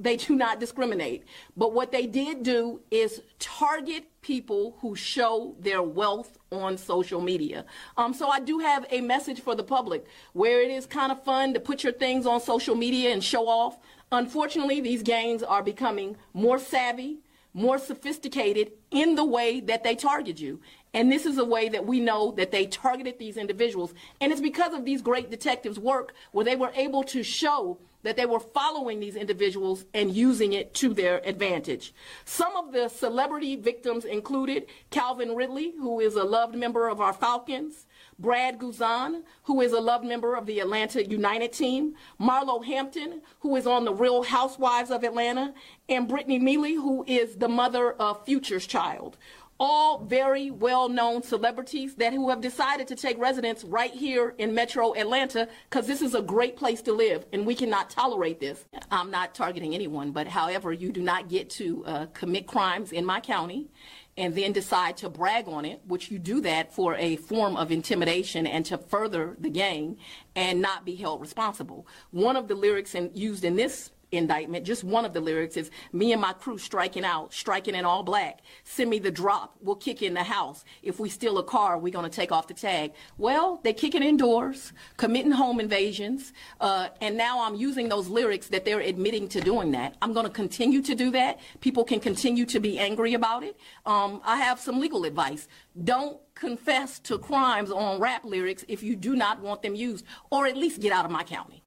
[0.00, 1.24] they do not discriminate.
[1.56, 7.66] But what they did do is target people who show their wealth on social media.
[7.98, 11.22] Um, so I do have a message for the public where it is kind of
[11.22, 13.78] fun to put your things on social media and show off.
[14.10, 17.18] Unfortunately, these gangs are becoming more savvy,
[17.52, 20.60] more sophisticated in the way that they target you.
[20.92, 23.94] And this is a way that we know that they targeted these individuals.
[24.20, 28.16] And it's because of these great detectives' work where they were able to show that
[28.16, 31.92] they were following these individuals and using it to their advantage.
[32.24, 37.12] Some of the celebrity victims included Calvin Ridley, who is a loved member of our
[37.12, 37.86] Falcons,
[38.20, 43.56] Brad Guzan, who is a loved member of the Atlanta United team, Marlo Hampton, who
[43.56, 45.54] is on the Real Housewives of Atlanta,
[45.88, 49.16] and Brittni Mealy, who is the mother of Future's child.
[49.62, 54.94] All very well-known celebrities that who have decided to take residence right here in metro
[54.94, 58.64] atlanta because this is a great place to live and we cannot tolerate this.
[58.90, 63.04] I'm not targeting anyone but however you do not get to uh, commit crimes in
[63.04, 63.68] my county
[64.16, 67.70] and then decide to brag on it, which you do that for a form of
[67.70, 69.96] intimidation and to further the gang
[70.34, 71.86] and not be held responsible.
[72.10, 74.66] One of the lyrics in, used in this indictment.
[74.66, 78.02] Just one of the lyrics is me and my crew striking out, striking in all
[78.02, 78.40] black.
[78.64, 79.56] Send me the drop.
[79.60, 80.64] We'll kick in the house.
[80.82, 82.92] If we steal a car, we're going to take off the tag.
[83.18, 88.64] Well, they're kicking indoors, committing home invasions, uh, and now I'm using those lyrics that
[88.64, 89.96] they're admitting to doing that.
[90.02, 91.40] I'm going to continue to do that.
[91.60, 93.56] People can continue to be angry about it.
[93.86, 95.48] Um, I have some legal advice.
[95.84, 100.46] Don't confess to crimes on rap lyrics if you do not want them used, or
[100.46, 101.59] at least get out of my county.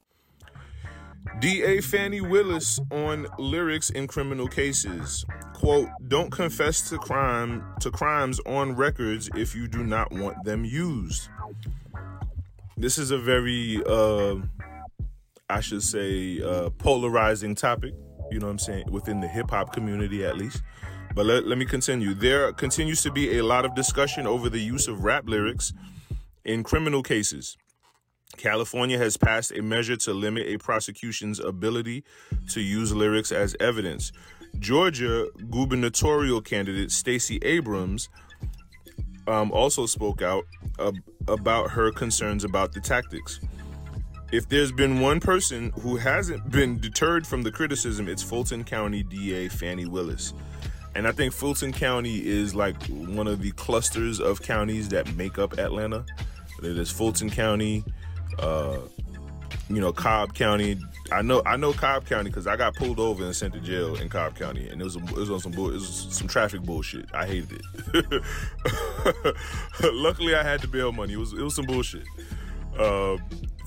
[1.39, 5.25] DA Fani Willis on lyrics in criminal cases.
[5.53, 10.65] Quote, don't confess to crime to crimes on records if you do not want them
[10.65, 11.29] used.
[12.77, 14.35] This is a very uh
[15.49, 17.93] I should say uh polarizing topic,
[18.31, 20.61] you know what I'm saying, within the hip hop community at least.
[21.15, 22.13] But let, let me continue.
[22.13, 25.71] There continues to be a lot of discussion over the use of rap lyrics
[26.43, 27.55] in criminal cases.
[28.37, 32.03] California has passed a measure to limit a prosecution's ability
[32.49, 34.11] to use lyrics as evidence.
[34.59, 38.09] Georgia gubernatorial candidate Stacey Abrams
[39.27, 40.45] um, also spoke out
[41.27, 43.39] about her concerns about the tactics.
[44.31, 49.03] If there's been one person who hasn't been deterred from the criticism, it's Fulton County
[49.03, 50.33] DA Fani Willis.
[50.95, 55.37] And I think Fulton County is like one of the clusters of counties that make
[55.37, 56.05] up Atlanta.
[56.59, 57.83] There's Fulton County,
[58.39, 58.79] uh,
[59.69, 60.77] you know, Cobb County.
[61.11, 63.95] I know I know Cobb County because I got pulled over and sent to jail
[63.95, 66.61] in Cobb County, and it was it was on some bull, it was some traffic
[66.61, 67.05] bullshit.
[67.13, 67.61] I hated
[67.93, 69.35] it.
[69.93, 71.13] Luckily, I had the bail money.
[71.13, 72.05] It was it was some bullshit.
[72.77, 73.17] Uh,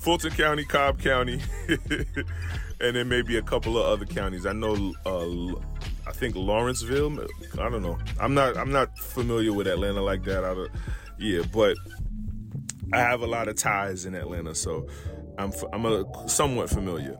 [0.01, 4.45] Fulton County, Cobb County, and then maybe a couple of other counties.
[4.45, 4.93] I know.
[5.05, 5.59] Uh,
[6.07, 7.19] I think Lawrenceville.
[7.59, 7.97] I don't know.
[8.19, 8.57] I'm not.
[8.57, 10.43] I'm not familiar with Atlanta like that.
[10.43, 10.71] I don't,
[11.17, 11.75] yeah, but
[12.93, 14.87] I have a lot of ties in Atlanta, so
[15.37, 17.17] I'm I'm a, somewhat familiar.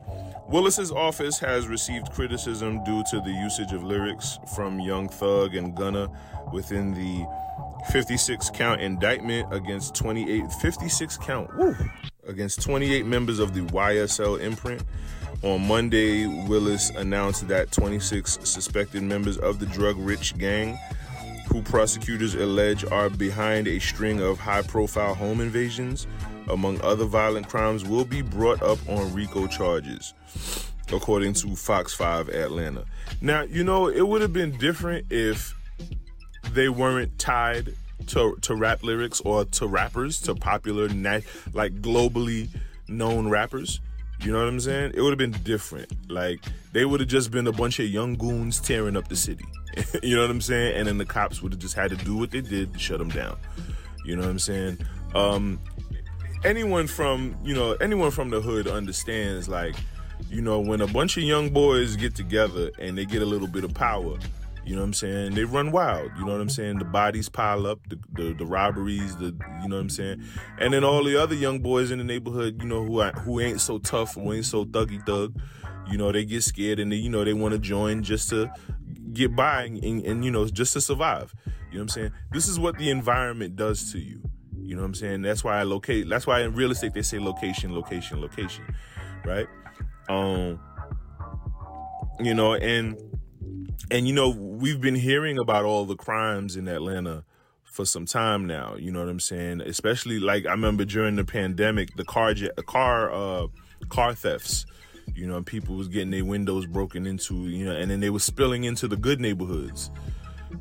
[0.48, 5.76] Willis's office has received criticism due to the usage of lyrics from Young Thug and
[5.76, 6.08] Gunna
[6.52, 7.26] within the
[7.92, 11.76] 56 count indictment against 28 56 count woo,
[12.26, 14.82] against 28 members of the YSL imprint.
[15.42, 20.76] On Monday, Willis announced that 26 suspected members of the drug rich gang
[21.58, 26.06] who prosecutors allege are behind a string of high profile home invasions,
[26.48, 30.14] among other violent crimes, will be brought up on RICO charges,
[30.92, 32.84] according to Fox 5 Atlanta.
[33.20, 35.52] Now, you know, it would have been different if
[36.52, 37.74] they weren't tied
[38.08, 40.86] to, to rap lyrics or to rappers, to popular,
[41.52, 42.48] like globally
[42.86, 43.80] known rappers.
[44.20, 44.92] You know what I'm saying?
[44.94, 46.10] It would have been different.
[46.10, 46.40] Like,
[46.72, 49.44] they would have just been a bunch of young goons tearing up the city.
[50.02, 50.76] you know what I'm saying?
[50.76, 52.98] And then the cops would have just had to do what they did to shut
[52.98, 53.38] them down.
[54.04, 54.78] You know what I'm saying?
[55.14, 55.60] Um,
[56.44, 59.74] anyone from you know anyone from the hood understands like
[60.30, 63.48] you know when a bunch of young boys get together and they get a little
[63.48, 64.16] bit of power
[64.68, 65.34] you know what i'm saying?
[65.34, 66.10] They run wild.
[66.18, 66.78] You know what i'm saying?
[66.78, 70.22] The bodies pile up the, the, the robberies the you know what i'm saying?
[70.58, 73.62] And then all the other young boys in the neighborhood you know who who ain't
[73.62, 75.34] so tough who ain't so thuggy thug
[75.90, 78.50] you know they get scared and they you know they want to join just to
[79.14, 81.32] get by and, and, and, you know just to survive.
[81.46, 82.12] You know what i'm saying?
[82.32, 84.20] This is what the environment does to you.
[84.60, 85.22] You know what i'm saying?
[85.22, 88.66] That's why i locate that's why in real estate they say location location location
[89.24, 89.46] right?
[90.10, 90.60] Um
[92.20, 92.98] you know and
[93.90, 97.24] and you know we've been hearing about all the crimes in atlanta
[97.64, 101.24] for some time now you know what i'm saying especially like i remember during the
[101.24, 102.34] pandemic the car
[102.66, 103.46] car uh
[103.88, 104.66] car thefts
[105.14, 107.48] You know, people was getting their windows broken into.
[107.48, 109.90] You know, and then they were spilling into the good neighborhoods.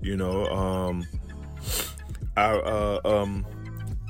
[0.01, 1.05] You know, um,
[2.35, 3.45] I uh, um,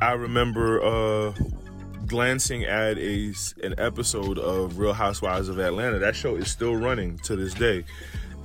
[0.01, 1.33] I remember uh,
[2.05, 5.99] glancing at a an episode of Real Housewives of Atlanta.
[5.99, 7.83] That show is still running to this day,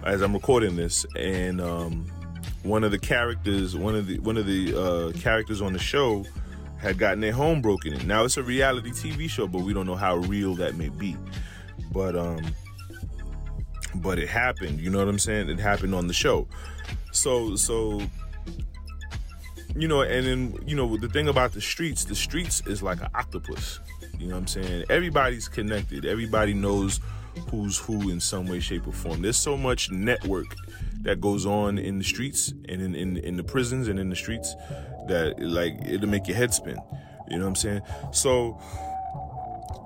[0.05, 2.07] as I'm recording this, and um,
[2.63, 6.25] one of the characters, one of the one of the uh, characters on the show,
[6.79, 8.07] had gotten their home broken in.
[8.07, 11.17] Now it's a reality TV show, but we don't know how real that may be.
[11.93, 12.45] But um,
[13.97, 14.81] but it happened.
[14.81, 15.49] You know what I'm saying?
[15.49, 16.49] It happened on the show.
[17.13, 18.01] So so
[19.75, 23.01] you know, and then you know the thing about the streets, the streets is like
[23.01, 23.81] an octopus.
[24.19, 24.85] You know what I'm saying?
[24.91, 26.05] Everybody's connected.
[26.05, 27.01] Everybody knows
[27.51, 29.23] who's who in some way, shape, or form.
[29.23, 30.55] There's so much network
[31.03, 34.17] that goes on in the streets and in, in, in the prisons and in the
[34.17, 34.55] streets
[35.09, 36.79] that like it'll make your head spin.
[37.29, 37.83] You know what I'm saying?
[38.13, 38.61] So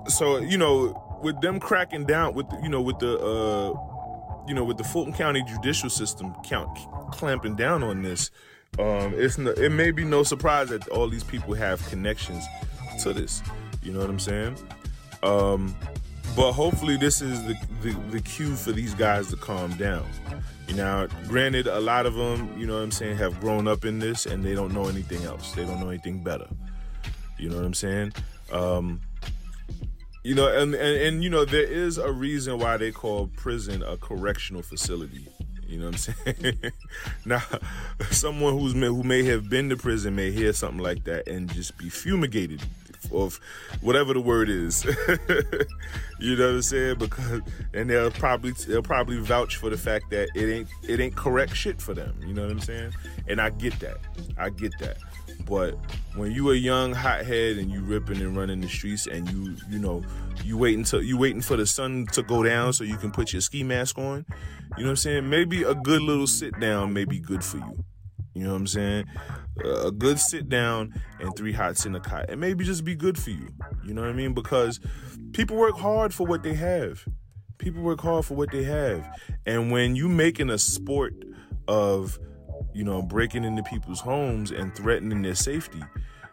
[0.07, 4.63] so you know with them cracking down with you know with the uh you know
[4.63, 6.77] with the Fulton County judicial system count
[7.11, 8.31] clamping down on this
[8.79, 12.45] um it's no, it may be no surprise that all these people have connections
[13.01, 13.41] to this
[13.81, 14.57] you know what I'm saying
[15.23, 15.75] um
[16.37, 20.05] but hopefully this is the, the, the cue for these guys to calm down.
[20.67, 23.85] You know granted a lot of them you know what i'm saying have grown up
[23.85, 25.51] in this and they don't know anything else.
[25.53, 26.47] They don't know anything better.
[27.39, 28.13] You know what i'm saying?
[28.51, 29.01] Um,
[30.23, 33.81] you know and, and and you know there is a reason why they call prison
[33.81, 35.25] a correctional facility.
[35.67, 36.59] You know what i'm saying?
[37.25, 37.41] Now
[38.11, 41.77] someone who's who may have been to prison may hear something like that and just
[41.77, 42.61] be fumigated
[43.11, 43.39] of
[43.81, 44.83] whatever the word is.
[46.19, 46.97] you know what I'm saying?
[46.97, 47.41] Because
[47.73, 51.55] and they'll probably they'll probably vouch for the fact that it ain't it ain't correct
[51.55, 52.19] shit for them.
[52.25, 52.93] You know what I'm saying?
[53.27, 53.97] And I get that.
[54.37, 54.97] I get that.
[55.45, 55.77] But
[56.15, 59.79] when you a young hothead and you ripping and running the streets and you you
[59.79, 60.03] know
[60.43, 63.31] you waiting to you waiting for the sun to go down so you can put
[63.31, 64.25] your ski mask on,
[64.77, 65.29] you know what I'm saying?
[65.29, 67.83] Maybe a good little sit down may be good for you.
[68.37, 69.05] You know what I'm saying?
[69.63, 72.29] a good sit down and three hots in a cot.
[72.29, 73.49] And maybe just be good for you.
[73.83, 74.33] You know what I mean?
[74.33, 74.79] Because
[75.33, 77.05] people work hard for what they have.
[77.57, 79.07] People work hard for what they have.
[79.45, 81.15] And when you making a sport
[81.67, 82.19] of,
[82.73, 85.81] you know, breaking into people's homes and threatening their safety,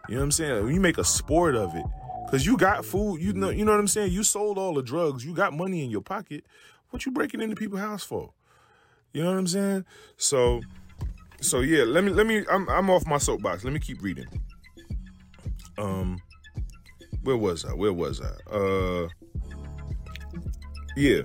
[0.09, 0.65] you know what I'm saying?
[0.65, 1.87] When you make a sport of it,
[2.27, 4.13] because you got food, you know, you know what I'm saying?
[4.13, 6.45] You sold all the drugs, you got money in your pocket.
[6.91, 8.33] What you breaking into people's house for?
[9.13, 9.85] You know what I'm saying?
[10.17, 10.61] So
[11.45, 13.65] so yeah, let me let me I'm I'm off my soapbox.
[13.65, 14.27] Let me keep reading.
[15.79, 16.19] Um
[17.23, 17.73] where was I?
[17.75, 18.51] Where was I?
[18.51, 19.09] Uh
[20.97, 21.23] yeah.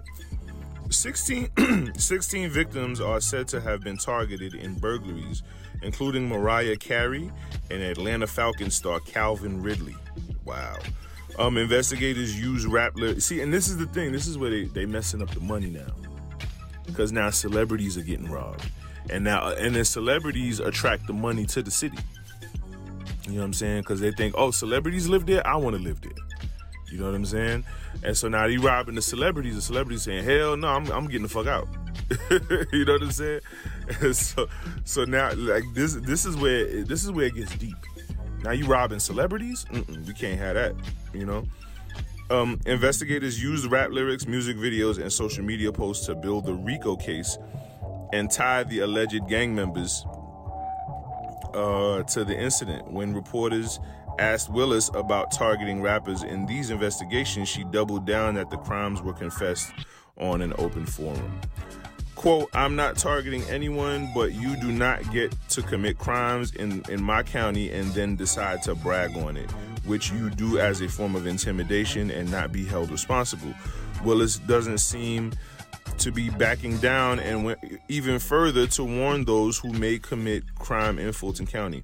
[0.92, 5.44] 16, 16 victims are said to have been targeted in burglaries,
[5.84, 7.32] including Mariah Carey
[7.70, 9.96] and Atlanta Falcons star Calvin Ridley.
[10.46, 10.78] Wow.
[11.38, 13.26] Um, investigators use rap lyrics.
[13.26, 14.12] See, and this is the thing.
[14.12, 15.94] This is where they they messing up the money now,
[16.88, 18.70] because now celebrities are getting robbed
[19.10, 21.98] and now and then celebrities attract the money to the city.
[23.26, 23.82] You know what I'm saying?
[23.82, 26.12] Because they think, oh, celebrities live there, I want to live there.
[26.92, 27.64] You know what I'm saying?
[28.04, 29.56] And so now they robbing the celebrities.
[29.56, 31.68] The celebrities saying, hell no, I'm, I'm getting the fuck out.
[32.74, 33.42] you know what I'm saying?
[34.14, 34.48] So
[34.86, 37.76] so now like this this is where this is where it gets deep.
[38.44, 39.66] Now you robbing celebrities?
[39.72, 40.76] Mm-mm, can't have that.
[41.12, 41.48] You know.
[42.30, 46.96] Um, investigators used rap lyrics, music videos, and social media posts to build the RICO
[46.96, 47.40] case
[48.14, 50.06] and tied the alleged gang members
[51.54, 52.92] uh, to the incident.
[52.92, 53.80] When reporters
[54.20, 59.14] asked Willis about targeting rappers in these investigations, she doubled down that the crimes were
[59.14, 59.72] confessed
[60.18, 61.40] on an open forum.
[62.16, 67.02] Quote, I'm not targeting anyone, but you do not get to commit crimes in, in
[67.02, 69.50] my county and then decide to brag on it,
[69.86, 73.54] which you do as a form of intimidation and not be held responsible.
[74.04, 75.32] Willis doesn't seem
[75.98, 81.00] to be backing down and went even further to warn those who may commit crime
[81.00, 81.84] in Fulton County.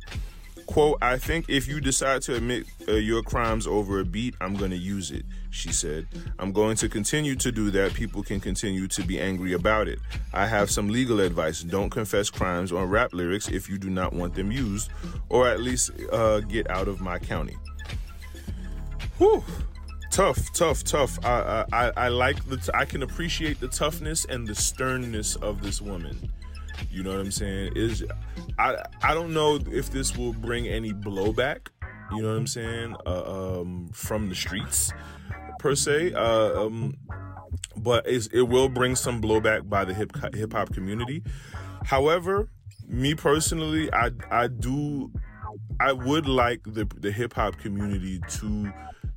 [0.67, 4.55] Quote, I think if you decide to admit uh, your crimes over a beat, I'm
[4.55, 6.07] going to use it, she said.
[6.39, 7.93] I'm going to continue to do that.
[7.93, 9.99] People can continue to be angry about it.
[10.33, 11.61] I have some legal advice.
[11.61, 14.89] Don't confess crimes on rap lyrics if you do not want them used,
[15.29, 17.57] or at least uh, get out of my county.
[19.19, 19.43] Whew
[20.15, 21.19] tough, tough, tough.
[21.25, 22.55] I, I, I like the.
[22.55, 26.31] T- I can appreciate the toughness and the sternness of this woman.
[26.89, 27.73] You know what I'm saying?
[27.75, 28.03] Is
[28.57, 31.67] I I don't know if this will bring any blowback.
[32.11, 32.95] You know what I'm saying?
[33.05, 34.93] Uh, um, from the streets
[35.59, 36.13] per se.
[36.13, 36.95] Uh, um,
[37.75, 41.23] but it will bring some blowback by the hip hip hop community.
[41.83, 42.49] However,
[42.87, 45.11] me personally, I I do
[45.79, 48.71] I would like the the hip hop community to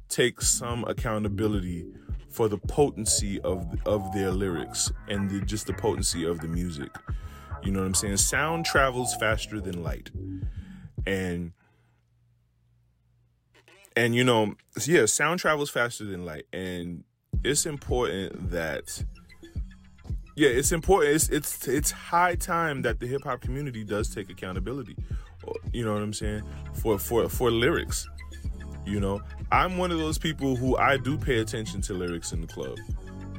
[0.09, 1.87] take some accountability
[2.29, 6.91] for the potency of of their lyrics and the, just the potency of the music.
[7.63, 8.19] You know what I'm saying?
[8.19, 10.11] Sound travels faster than light,
[11.07, 11.53] and
[13.97, 14.55] and you know,
[14.87, 17.05] yeah, sound travels faster than light, and
[17.43, 19.05] it's important that
[20.37, 21.17] yeah, it's important.
[21.17, 24.97] It's it's it's high time that the hip hop community does take accountability.
[25.73, 26.43] You know what I'm saying
[26.75, 28.09] for for for lyrics.
[28.89, 29.21] You know,
[29.53, 32.79] I'm one of those people who I do pay attention to lyrics in the club.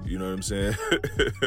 [0.06, 0.76] You know what I'm saying?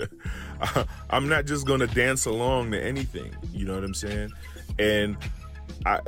[1.11, 3.35] I'm not just gonna dance along to anything.
[3.53, 4.31] You know what I'm saying?
[4.79, 5.17] And
[5.87, 6.01] I,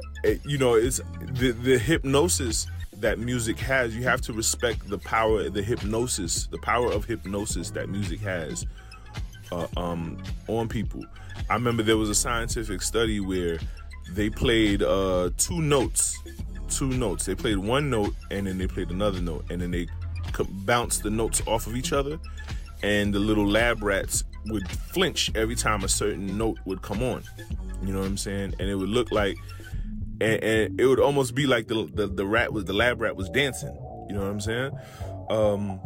[0.45, 1.01] you know, it's
[1.33, 2.67] the the hypnosis
[2.99, 3.97] that music has.
[3.97, 8.67] You have to respect the power, the hypnosis, the power of hypnosis that music has
[9.53, 11.05] uh, um, on people.
[11.51, 13.59] I remember there was a scientific study where
[14.11, 16.19] they played uh, two notes,
[16.77, 17.27] two notes.
[17.27, 19.87] They played one note and then they played another note, and then they
[20.49, 22.19] bounced the notes off of each other,
[22.83, 27.23] and the little lab rats would flinch every time a certain note would come on.
[27.83, 28.55] You know what I'm saying?
[28.59, 29.37] And it would look like,
[30.21, 33.17] and, and it would almost be like the, the the rat was the lab rat
[33.17, 33.75] was dancing.
[34.09, 34.71] You know what I'm saying?
[35.31, 35.81] Um,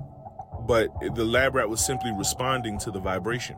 [0.67, 3.57] but the lab rat was simply responding to the vibration.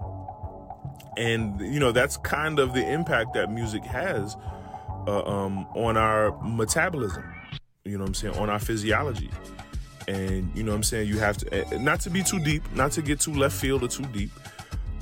[1.16, 4.36] And, you know, that's kind of the impact that music has
[5.06, 7.24] uh, um, on our metabolism,
[7.84, 9.30] you know what I'm saying, on our physiology.
[10.08, 12.62] And, you know what I'm saying, you have to, eh, not to be too deep,
[12.72, 14.30] not to get too left field or too deep,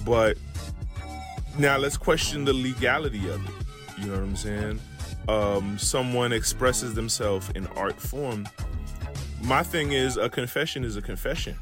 [0.05, 0.37] but
[1.59, 3.55] now let's question the legality of it.
[3.99, 4.81] You know what I'm saying?
[5.29, 8.49] Um, someone expresses themselves in art form.
[9.43, 11.57] My thing is, a confession is a confession.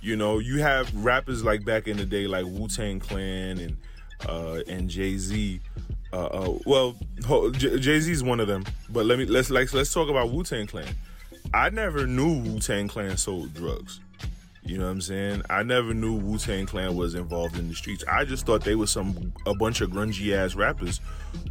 [0.00, 3.76] You know, you have rappers like back in the day, like Wu Tang Clan and
[4.28, 5.60] uh, and Jay Z.
[6.12, 6.96] Uh, uh, well,
[7.52, 10.42] Jay Z is one of them, but let me let's like let's talk about Wu
[10.42, 10.94] Tang Clan.
[11.52, 14.00] I never knew Wu Tang Clan sold drugs.
[14.62, 15.42] You know what I'm saying?
[15.48, 18.04] I never knew Wu Tang Clan was involved in the streets.
[18.06, 21.00] I just thought they were some a bunch of grungy ass rappers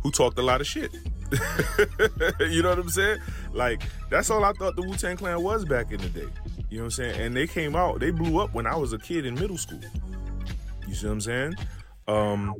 [0.03, 0.93] who talked a lot of shit.
[2.39, 3.19] you know what I'm saying?
[3.53, 6.27] Like that's all I thought the Wu Tang Clan was back in the day.
[6.69, 7.21] You know what I'm saying?
[7.21, 9.81] And they came out, they blew up when I was a kid in middle school.
[10.87, 11.55] You see what I'm saying?
[12.07, 12.53] Um,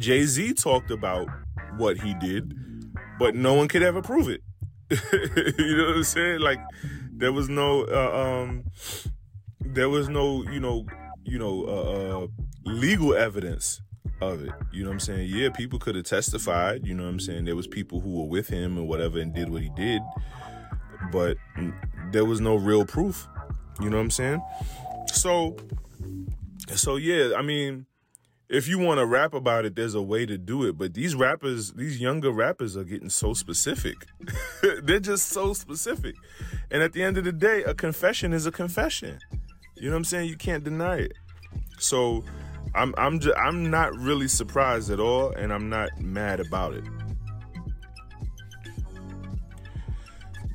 [0.00, 1.28] Jay Z talked about
[1.76, 2.54] what he did,
[3.18, 4.40] but no one could ever prove it.
[4.90, 6.40] you know what I'm saying?
[6.40, 6.58] Like
[7.12, 8.64] there was no, uh, um,
[9.60, 10.86] there was no, you know,
[11.24, 12.26] you know, uh, uh,
[12.64, 13.82] legal evidence
[14.22, 14.52] of it.
[14.72, 15.28] You know what I'm saying?
[15.30, 16.86] Yeah, people could have testified.
[16.86, 17.44] You know what I'm saying?
[17.44, 20.00] There was people who were with him and whatever and did what he did,
[21.12, 21.36] but
[22.10, 23.28] there was no real proof.
[23.80, 24.42] You know what I'm saying?
[25.12, 25.56] So,
[26.74, 27.86] so yeah, I mean,
[28.50, 30.76] if you want to rap about it, there's a way to do it.
[30.76, 34.08] But these rappers, these younger rappers are getting so specific.
[34.82, 36.16] They're just so specific.
[36.68, 39.20] And at the end of the day, a confession is a confession.
[39.76, 40.28] You know what I'm saying?
[40.28, 41.12] You can't deny it.
[41.78, 42.24] So
[42.74, 46.84] I'm I'm just, I'm not really surprised at all and I'm not mad about it.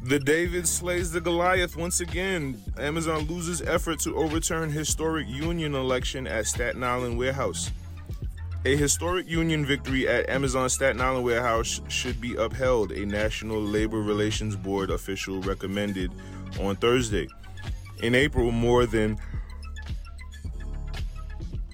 [0.03, 2.61] The David slays the Goliath once again.
[2.77, 7.71] Amazon loses effort to overturn historic union election at Staten Island warehouse.
[8.65, 14.01] A historic union victory at Amazon Staten Island warehouse should be upheld, a National Labor
[14.01, 16.11] Relations Board official recommended
[16.59, 17.27] on Thursday.
[18.01, 19.19] In April, more than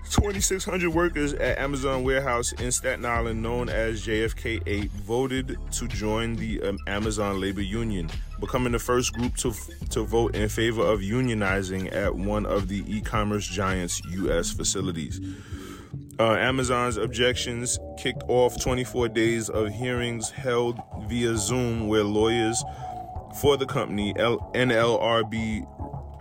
[0.10, 6.36] 2,600 workers at Amazon warehouse in Staten Island, known as JFK 8, voted to join
[6.36, 8.10] the um, Amazon Labor Union,
[8.42, 9.54] becoming the first group to,
[9.92, 14.52] to vote in favor of unionizing at one of the e commerce giant's U.S.
[14.52, 15.22] facilities.
[16.20, 22.64] Uh, Amazon's objections kicked off 24 days of hearings held via Zoom, where lawyers
[23.42, 25.68] for the company, L- NLRB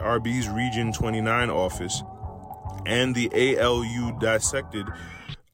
[0.00, 2.02] RB's Region 29 office,
[2.86, 4.86] and the ALU dissected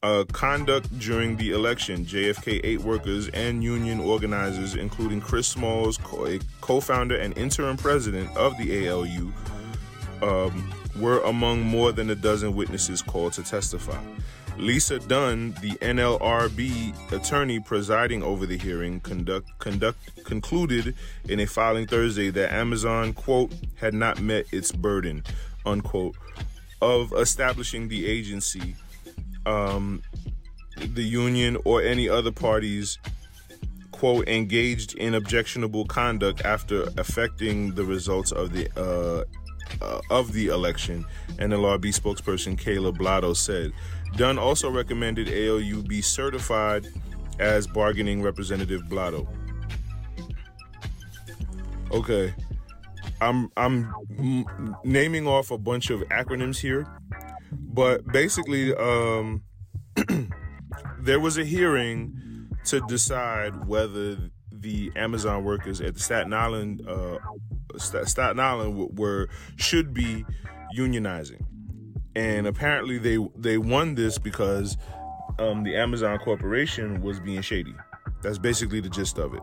[0.03, 2.05] uh, conduct during the election.
[2.05, 5.99] JFK 8 workers and union organizers, including Chris Smalls,
[6.61, 9.33] co founder and interim president of the ALU,
[10.23, 14.01] um, were among more than a dozen witnesses called to testify.
[14.59, 20.95] Lisa Dunn, the NLRB attorney presiding over the hearing, conduct, conduct, concluded
[21.29, 25.23] in a filing Thursday that Amazon, quote, had not met its burden,
[25.67, 26.17] unquote,
[26.81, 28.77] of establishing the agency,
[29.45, 30.03] um,
[30.77, 32.99] the union, or any other parties,
[33.91, 39.25] quote, engaged in objectionable conduct after affecting the results of the uh,
[39.81, 41.05] uh, of the election.
[41.37, 43.73] NLRB spokesperson Kayla Blado said.
[44.17, 46.87] Dunn also recommended ALU be certified
[47.39, 49.27] as bargaining representative Blado.
[51.91, 52.35] Okay.
[53.21, 56.87] I'm I'm m- naming off a bunch of acronyms here,
[57.51, 59.43] but basically, um,
[61.01, 64.19] there was a hearing to decide whether
[64.67, 67.19] the Amazon workers at the Staten Island uh,
[67.79, 70.25] Staten Island were should be
[70.77, 71.43] unionizing,
[72.17, 74.77] and apparently they they won this because
[75.39, 77.75] um, the Amazon Corporation was being shady.
[78.23, 79.43] That's basically the gist of it.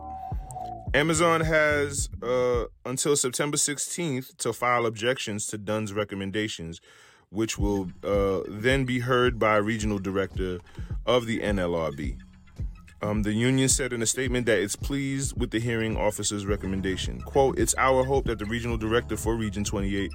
[0.92, 6.82] Amazon has uh, until September 16th to file objections to Dunn's recommendations,
[7.30, 10.58] which will uh, then be heard by a regional director
[11.06, 12.18] of the NLRB.
[13.04, 17.20] Um, the union said in a statement that it's pleased with the hearing officer's recommendation.
[17.20, 20.10] Quote, it's our hope that the regional director for Region 28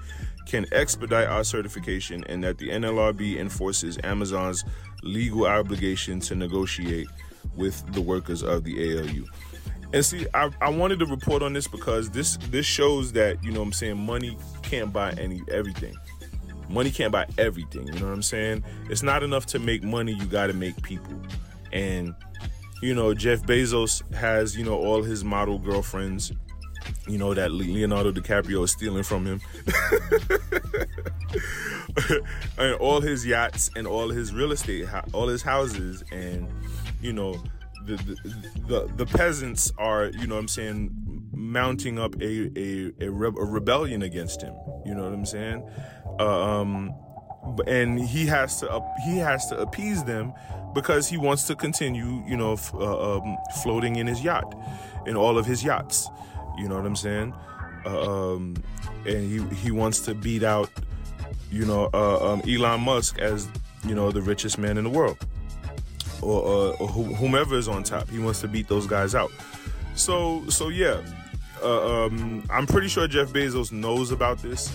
[0.48, 4.66] can expedite our certification and that the NLRB enforces Amazon's
[5.04, 7.08] legal obligation to negotiate
[7.56, 9.24] with the workers of the ALU.
[9.94, 13.52] And see, I, I wanted to report on this because this this shows that, you
[13.52, 15.96] know I'm saying, money can't buy any everything.
[16.70, 18.64] Money can't buy everything, you know what I'm saying?
[18.90, 21.14] It's not enough to make money, you gotta make people.
[21.72, 22.16] And
[22.82, 26.32] you know, Jeff Bezos has, you know, all his model girlfriends,
[27.08, 29.42] you know, that Leonardo DiCaprio is stealing from him.
[32.58, 36.48] and all his yachts and all his real estate, all his houses, and,
[37.02, 37.42] you know,
[37.86, 38.16] the, the,
[38.68, 40.92] the, the peasants are, you know I'm saying,
[41.34, 44.54] mounting up a, a, a, re- a rebellion against him.
[44.86, 45.68] You know what I'm saying?
[46.20, 46.94] Uh, um,
[47.68, 50.34] and he has to he has to appease them
[50.74, 54.56] because he wants to continue, you know, f- uh, um, floating in his yacht,
[55.08, 56.08] in all of his yachts.
[56.58, 57.34] You know what I'm saying?
[57.86, 58.56] Uh, um,
[59.06, 60.70] and he he wants to beat out,
[61.52, 63.48] you know, uh, um, Elon Musk as
[63.86, 65.18] you know the richest man in the world,
[66.22, 68.10] or, uh, or wh- whomever is on top.
[68.10, 69.32] He wants to beat those guys out.
[69.96, 71.02] So so yeah,
[71.64, 74.72] uh, um, I'm pretty sure Jeff Bezos knows about this.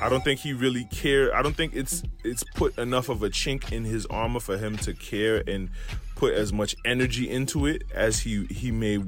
[0.00, 1.34] I don't think he really care.
[1.34, 4.76] I don't think it's it's put enough of a chink in his armor for him
[4.78, 5.70] to care and
[6.14, 8.98] put as much energy into it as he he may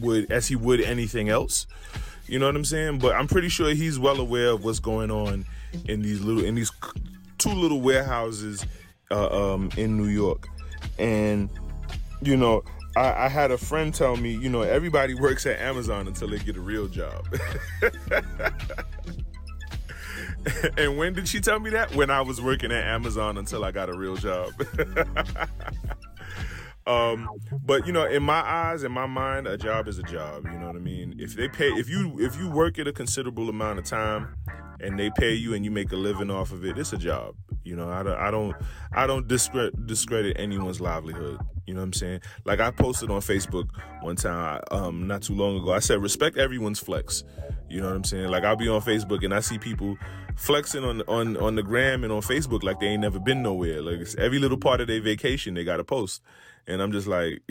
[0.00, 1.66] would as he would anything else.
[2.26, 2.98] You know what I'm saying?
[2.98, 5.46] But I'm pretty sure he's well aware of what's going on
[5.88, 6.70] in these little in these
[7.38, 8.64] two little warehouses
[9.10, 10.48] uh, um, in New York,
[10.98, 11.48] and
[12.22, 12.62] you know.
[12.96, 16.38] I, I had a friend tell me, you know, everybody works at Amazon until they
[16.38, 17.26] get a real job.
[20.78, 21.94] and when did she tell me that?
[21.94, 24.52] When I was working at Amazon until I got a real job.
[26.86, 27.28] um,
[27.64, 30.44] but you know, in my eyes, in my mind, a job is a job.
[30.44, 31.16] You know what I mean?
[31.18, 34.36] If they pay, if you if you work it a considerable amount of time,
[34.80, 37.34] and they pay you and you make a living off of it, it's a job.
[37.64, 38.54] You know, I don't, I don't,
[38.92, 41.40] I don't discredit, discredit anyone's livelihood.
[41.66, 42.20] You know what I'm saying?
[42.44, 43.68] Like I posted on Facebook
[44.02, 45.72] one time, um, not too long ago.
[45.72, 47.24] I said, respect everyone's flex.
[47.68, 48.28] You know what I'm saying?
[48.28, 49.96] Like I'll be on Facebook and I see people
[50.36, 53.82] flexing on on on the gram and on Facebook like they ain't never been nowhere.
[53.82, 56.22] Like every little part of their vacation, they got to post.
[56.68, 57.42] And I'm just like,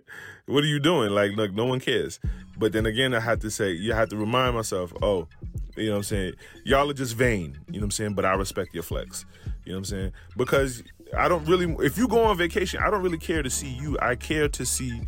[0.46, 1.10] what are you doing?
[1.10, 2.18] Like, look, no one cares.
[2.56, 5.28] But then again, I had to say, you have to remind myself, oh,
[5.76, 6.32] you know what I'm saying?
[6.64, 8.14] Y'all are just vain, you know what I'm saying?
[8.14, 9.26] But I respect your flex.
[9.64, 10.12] You know what I'm saying?
[10.36, 10.82] Because
[11.16, 13.98] I don't really, if you go on vacation, I don't really care to see you.
[14.00, 15.02] I care to see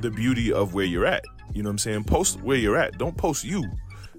[0.00, 1.24] the beauty of where you're at.
[1.52, 2.04] You know what I'm saying?
[2.04, 2.98] Post where you're at.
[2.98, 3.64] Don't post you.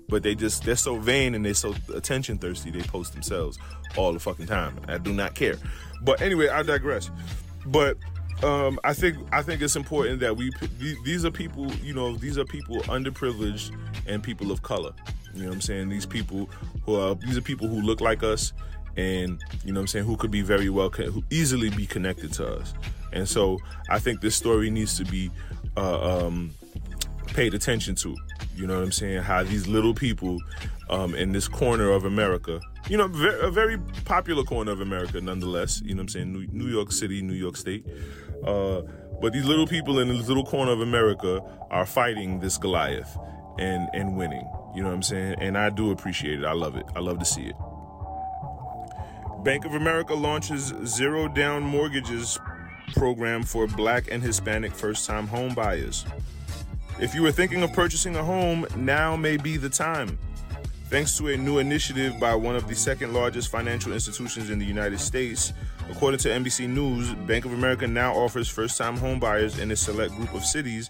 [0.09, 3.57] But they just, they're so vain and they're so attention thirsty, they post themselves
[3.95, 4.77] all the fucking time.
[4.87, 5.55] I do not care.
[6.01, 7.09] But anyway, I digress.
[7.65, 7.97] But
[8.43, 10.51] um, I think I think it's important that we
[11.03, 13.75] these are people you know these are people underprivileged
[14.07, 14.93] and people of color.
[15.33, 15.89] You know what I'm saying?
[15.89, 16.49] These people
[16.85, 18.53] who are these are people who look like us
[18.95, 22.33] and you know what I'm saying who could be very well who easily be connected
[22.33, 22.73] to us.
[23.11, 25.31] And so I think this story needs to be
[25.75, 26.53] uh, um,
[27.27, 28.15] paid attention to.
[28.55, 29.23] You know what I'm saying?
[29.23, 30.37] How these little people
[30.89, 33.05] um, in this corner of America, you know,
[33.41, 36.33] a very popular corner of America nonetheless, you know what I'm saying?
[36.33, 37.85] New, New York City, New York State.
[38.45, 38.81] Uh,
[39.21, 43.17] but these little people in this little corner of America are fighting this Goliath
[43.57, 44.49] and, and winning.
[44.75, 45.35] You know what I'm saying?
[45.39, 46.45] And I do appreciate it.
[46.45, 46.85] I love it.
[46.95, 47.55] I love to see it.
[49.43, 52.37] Bank of America launches zero down mortgages
[52.93, 56.05] program for black and Hispanic first time home buyers.
[57.01, 60.17] If you were thinking of purchasing a home, now may be the time.
[60.89, 64.65] Thanks to a new initiative by one of the second largest financial institutions in the
[64.65, 65.53] United States,
[65.89, 70.13] according to NBC News, Bank of America now offers first time homebuyers in a select
[70.15, 70.89] group of cities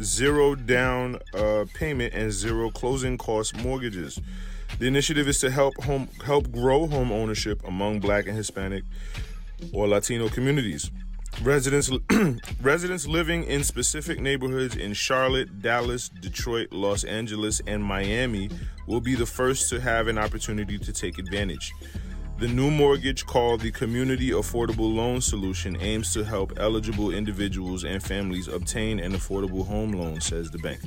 [0.00, 4.20] zero down uh, payment and zero closing cost mortgages.
[4.78, 8.84] The initiative is to help home help grow home ownership among Black and Hispanic
[9.72, 10.90] or Latino communities.
[11.40, 11.90] Residents
[12.62, 18.50] residents living in specific neighborhoods in Charlotte, Dallas, Detroit, Los Angeles, and Miami
[18.86, 21.72] will be the first to have an opportunity to take advantage.
[22.38, 28.02] The new mortgage called the Community Affordable Loan Solution aims to help eligible individuals and
[28.02, 30.80] families obtain an affordable home loan, says the bank.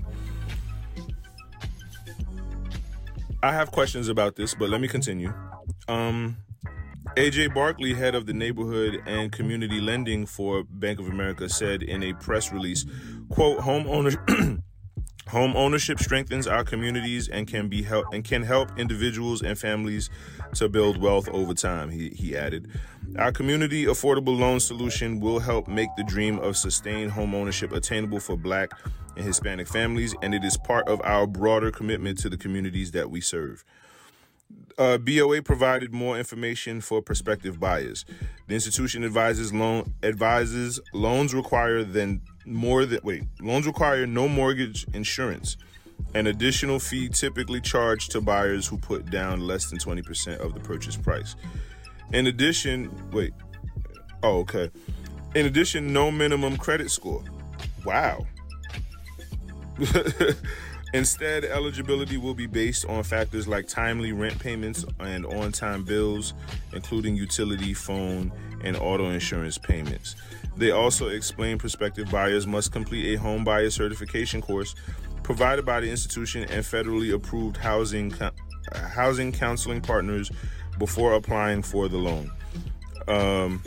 [3.42, 5.34] I have questions about this, but let me continue.
[5.88, 6.38] Um,
[7.16, 12.04] AJ Barkley, head of the neighborhood and community lending for Bank of America, said in
[12.04, 12.86] a press release,
[13.30, 14.12] quote, home owner
[15.30, 20.12] Home ownership strengthens our communities and can be help and can help individuals and families
[20.54, 22.70] to build wealth over time, he, he added.
[23.18, 28.20] Our community affordable loan solution will help make the dream of sustained home ownership attainable
[28.20, 28.72] for black
[29.18, 33.10] and Hispanic families, and it is part of our broader commitment to the communities that
[33.10, 33.64] we serve.
[34.78, 38.04] Uh, BOA provided more information for prospective buyers.
[38.48, 44.86] The institution advises loan advises loans require than more than wait loans require no mortgage
[44.94, 45.56] insurance.
[46.14, 50.60] An additional fee typically charged to buyers who put down less than 20% of the
[50.60, 51.36] purchase price.
[52.12, 53.34] In addition, wait.
[54.24, 54.72] Oh, okay.
[55.36, 57.24] In addition, no minimum credit score.
[57.86, 58.26] Wow.
[60.94, 66.34] Instead, eligibility will be based on factors like timely rent payments and on time bills,
[66.74, 68.32] including utility, phone,
[68.64, 70.16] and auto insurance payments.
[70.56, 74.76] They also explain prospective buyers must complete a home buyer certification course
[75.22, 78.14] provided by the institution and federally approved housing
[78.74, 80.32] housing counseling partners
[80.78, 82.32] before applying for the loan.
[83.08, 83.62] Um,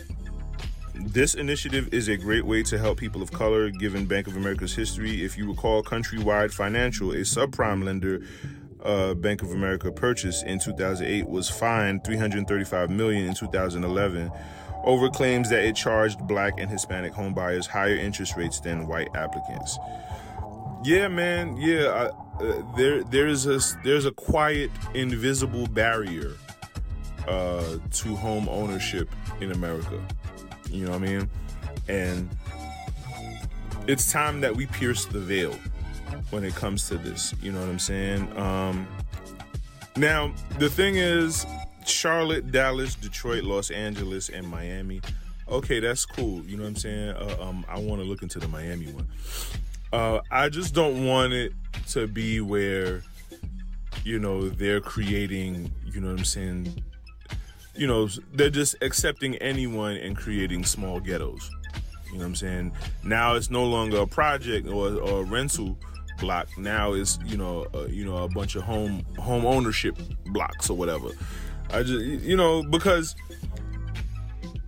[0.99, 4.75] this initiative is a great way to help people of color given Bank of America's
[4.75, 5.25] history.
[5.25, 8.23] If you recall, Countrywide Financial, a subprime lender
[8.83, 14.31] uh, Bank of America purchased in 2008, was fined 335 million in 2011
[14.85, 19.79] over claims that it charged black and Hispanic homebuyers higher interest rates than white applicants.
[20.85, 21.57] Yeah, man.
[21.57, 26.35] Yeah, I, uh, there there's a there's a quiet, invisible barrier
[27.27, 30.01] uh, to home ownership in America.
[30.71, 31.31] You know what I mean?
[31.89, 32.29] And
[33.87, 35.57] it's time that we pierce the veil
[36.31, 37.35] when it comes to this.
[37.43, 38.37] You know what I'm saying?
[38.39, 38.87] Um,
[39.97, 41.47] now, the thing is,
[41.87, 45.01] Charlotte, Dallas, Detroit, Los Angeles, and Miami.
[45.49, 46.45] Okay, that's cool.
[46.45, 47.11] You know what I'm saying?
[47.11, 49.09] Uh, um, I want to look into the Miami one.
[49.93, 51.53] Uh, I just don't want it
[51.89, 53.03] to be where,
[54.05, 56.85] you know, they're creating, you know what I'm saying?
[57.79, 61.49] You know, they're just accepting anyone and creating small ghettos.
[62.07, 62.73] You know what I'm saying?
[63.05, 65.79] Now it's no longer a project or, or a rental
[66.19, 66.49] block.
[66.59, 70.77] Now it's you know uh, you know a bunch of home home ownership blocks or
[70.77, 71.11] whatever.
[71.71, 73.15] I just, you know, because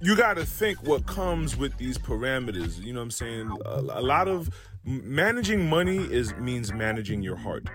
[0.00, 2.80] you got to think what comes with these parameters.
[2.82, 3.50] You know what I'm saying?
[3.64, 4.50] A, a lot of
[4.84, 7.66] managing money is means managing your heart,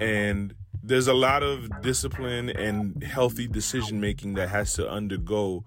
[0.00, 5.64] and there's a lot of discipline and healthy decision making that has to undergo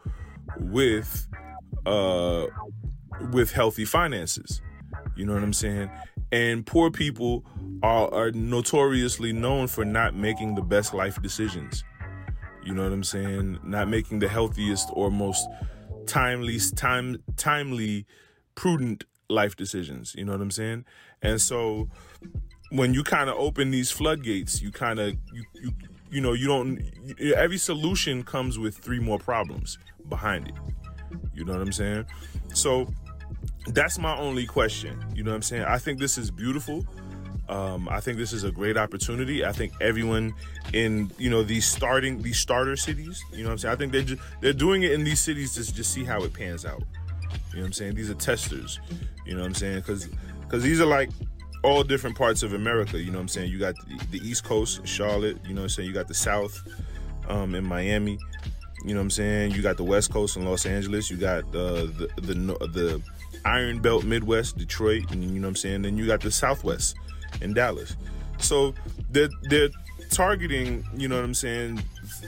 [0.59, 1.27] with
[1.85, 2.45] uh
[3.31, 4.61] with healthy finances.
[5.15, 5.89] You know what I'm saying?
[6.31, 7.45] And poor people
[7.81, 11.83] are, are notoriously known for not making the best life decisions.
[12.65, 13.59] You know what I'm saying?
[13.63, 15.47] Not making the healthiest or most
[16.07, 18.05] timely time timely
[18.55, 20.13] prudent life decisions.
[20.17, 20.85] You know what I'm saying?
[21.21, 21.89] And so
[22.69, 25.71] when you kind of open these floodgates, you kind of you, you
[26.11, 26.81] you know you don't
[27.35, 29.77] every solution comes with three more problems
[30.09, 30.55] behind it.
[31.33, 32.05] You know what I'm saying?
[32.53, 32.87] So
[33.67, 35.03] that's my only question.
[35.13, 35.63] You know what I'm saying?
[35.63, 36.85] I think this is beautiful.
[37.47, 39.45] Um, I think this is a great opportunity.
[39.45, 40.33] I think everyone
[40.73, 43.73] in you know these starting these starter cities, you know what I'm saying.
[43.73, 46.33] I think they just, they're doing it in these cities to just see how it
[46.33, 46.81] pans out.
[47.51, 47.95] You know what I'm saying?
[47.95, 48.79] These are testers.
[49.25, 49.77] You know what I'm saying?
[49.77, 50.09] Because
[50.41, 51.11] because these are like
[51.65, 52.99] all different parts of America.
[52.99, 53.51] You know what I'm saying?
[53.51, 53.75] You got
[54.11, 55.37] the, East Coast, Charlotte.
[55.45, 55.87] You know what I'm saying?
[55.87, 56.61] You got the South
[57.27, 58.19] um, in Miami.
[58.85, 59.51] You know what I'm saying?
[59.51, 61.09] You got the West Coast in Los Angeles.
[61.09, 62.33] You got uh, the the
[62.67, 63.01] the
[63.43, 65.81] Iron Belt Midwest, Detroit, and you know what I'm saying.
[65.81, 66.95] Then you got the Southwest
[67.41, 67.95] in Dallas.
[68.37, 68.75] So
[69.09, 69.69] they're they're
[70.09, 71.83] targeting, you know what I'm saying,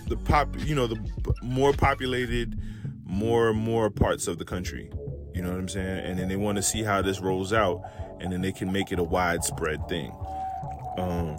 [0.07, 0.99] the pop, you know, the
[1.41, 2.59] more populated,
[3.05, 4.91] more and more parts of the country.
[5.33, 6.05] You know what I'm saying?
[6.05, 7.83] And then they want to see how this rolls out,
[8.19, 10.11] and then they can make it a widespread thing.
[10.97, 11.37] Um,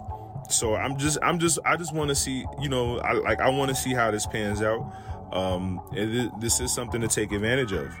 [0.49, 3.49] so I'm just, I'm just, I just want to see, you know, I, like I
[3.49, 4.91] want to see how this pans out.
[5.31, 7.91] Um, th- this is something to take advantage of.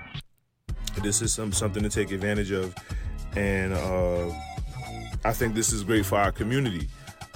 [1.03, 2.73] This is some something to take advantage of,
[3.35, 4.29] and uh,
[5.23, 6.89] I think this is great for our community.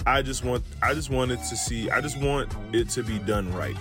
[0.06, 3.52] I just want, I just wanted to see, I just want it to be done
[3.54, 3.76] right,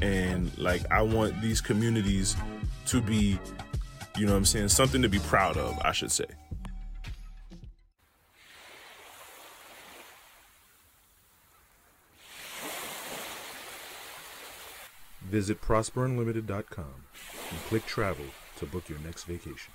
[0.00, 2.36] and like I want these communities
[2.86, 3.38] to be,
[4.16, 5.78] you know, what I'm saying, something to be proud of.
[5.84, 6.26] I should say.
[15.24, 16.94] Visit ProsperUnlimited.com
[17.50, 18.26] and click Travel
[18.58, 19.72] to book your next vacation.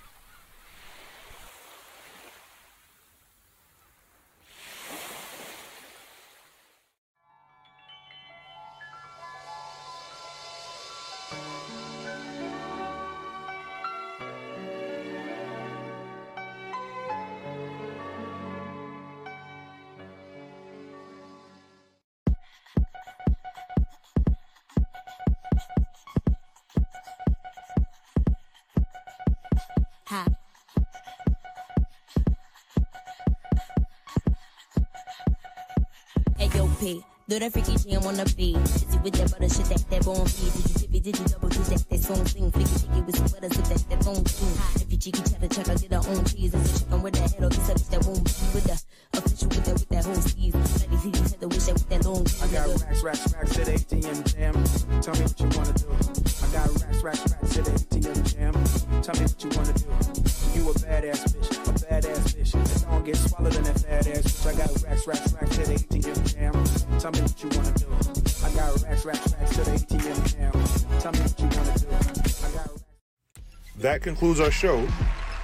[74.00, 74.86] that concludes our show.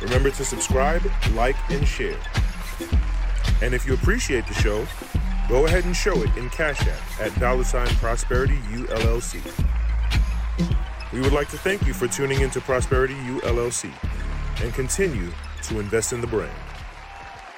[0.01, 1.03] Remember to subscribe,
[1.33, 2.19] like, and share.
[3.63, 4.87] And if you appreciate the show,
[5.49, 9.41] go ahead and show it in Cash App at dollar sign Prosperity ULLC.
[11.13, 13.91] We would like to thank you for tuning into Prosperity ULLC
[14.63, 15.33] and continue
[15.63, 16.66] to invest in the brand.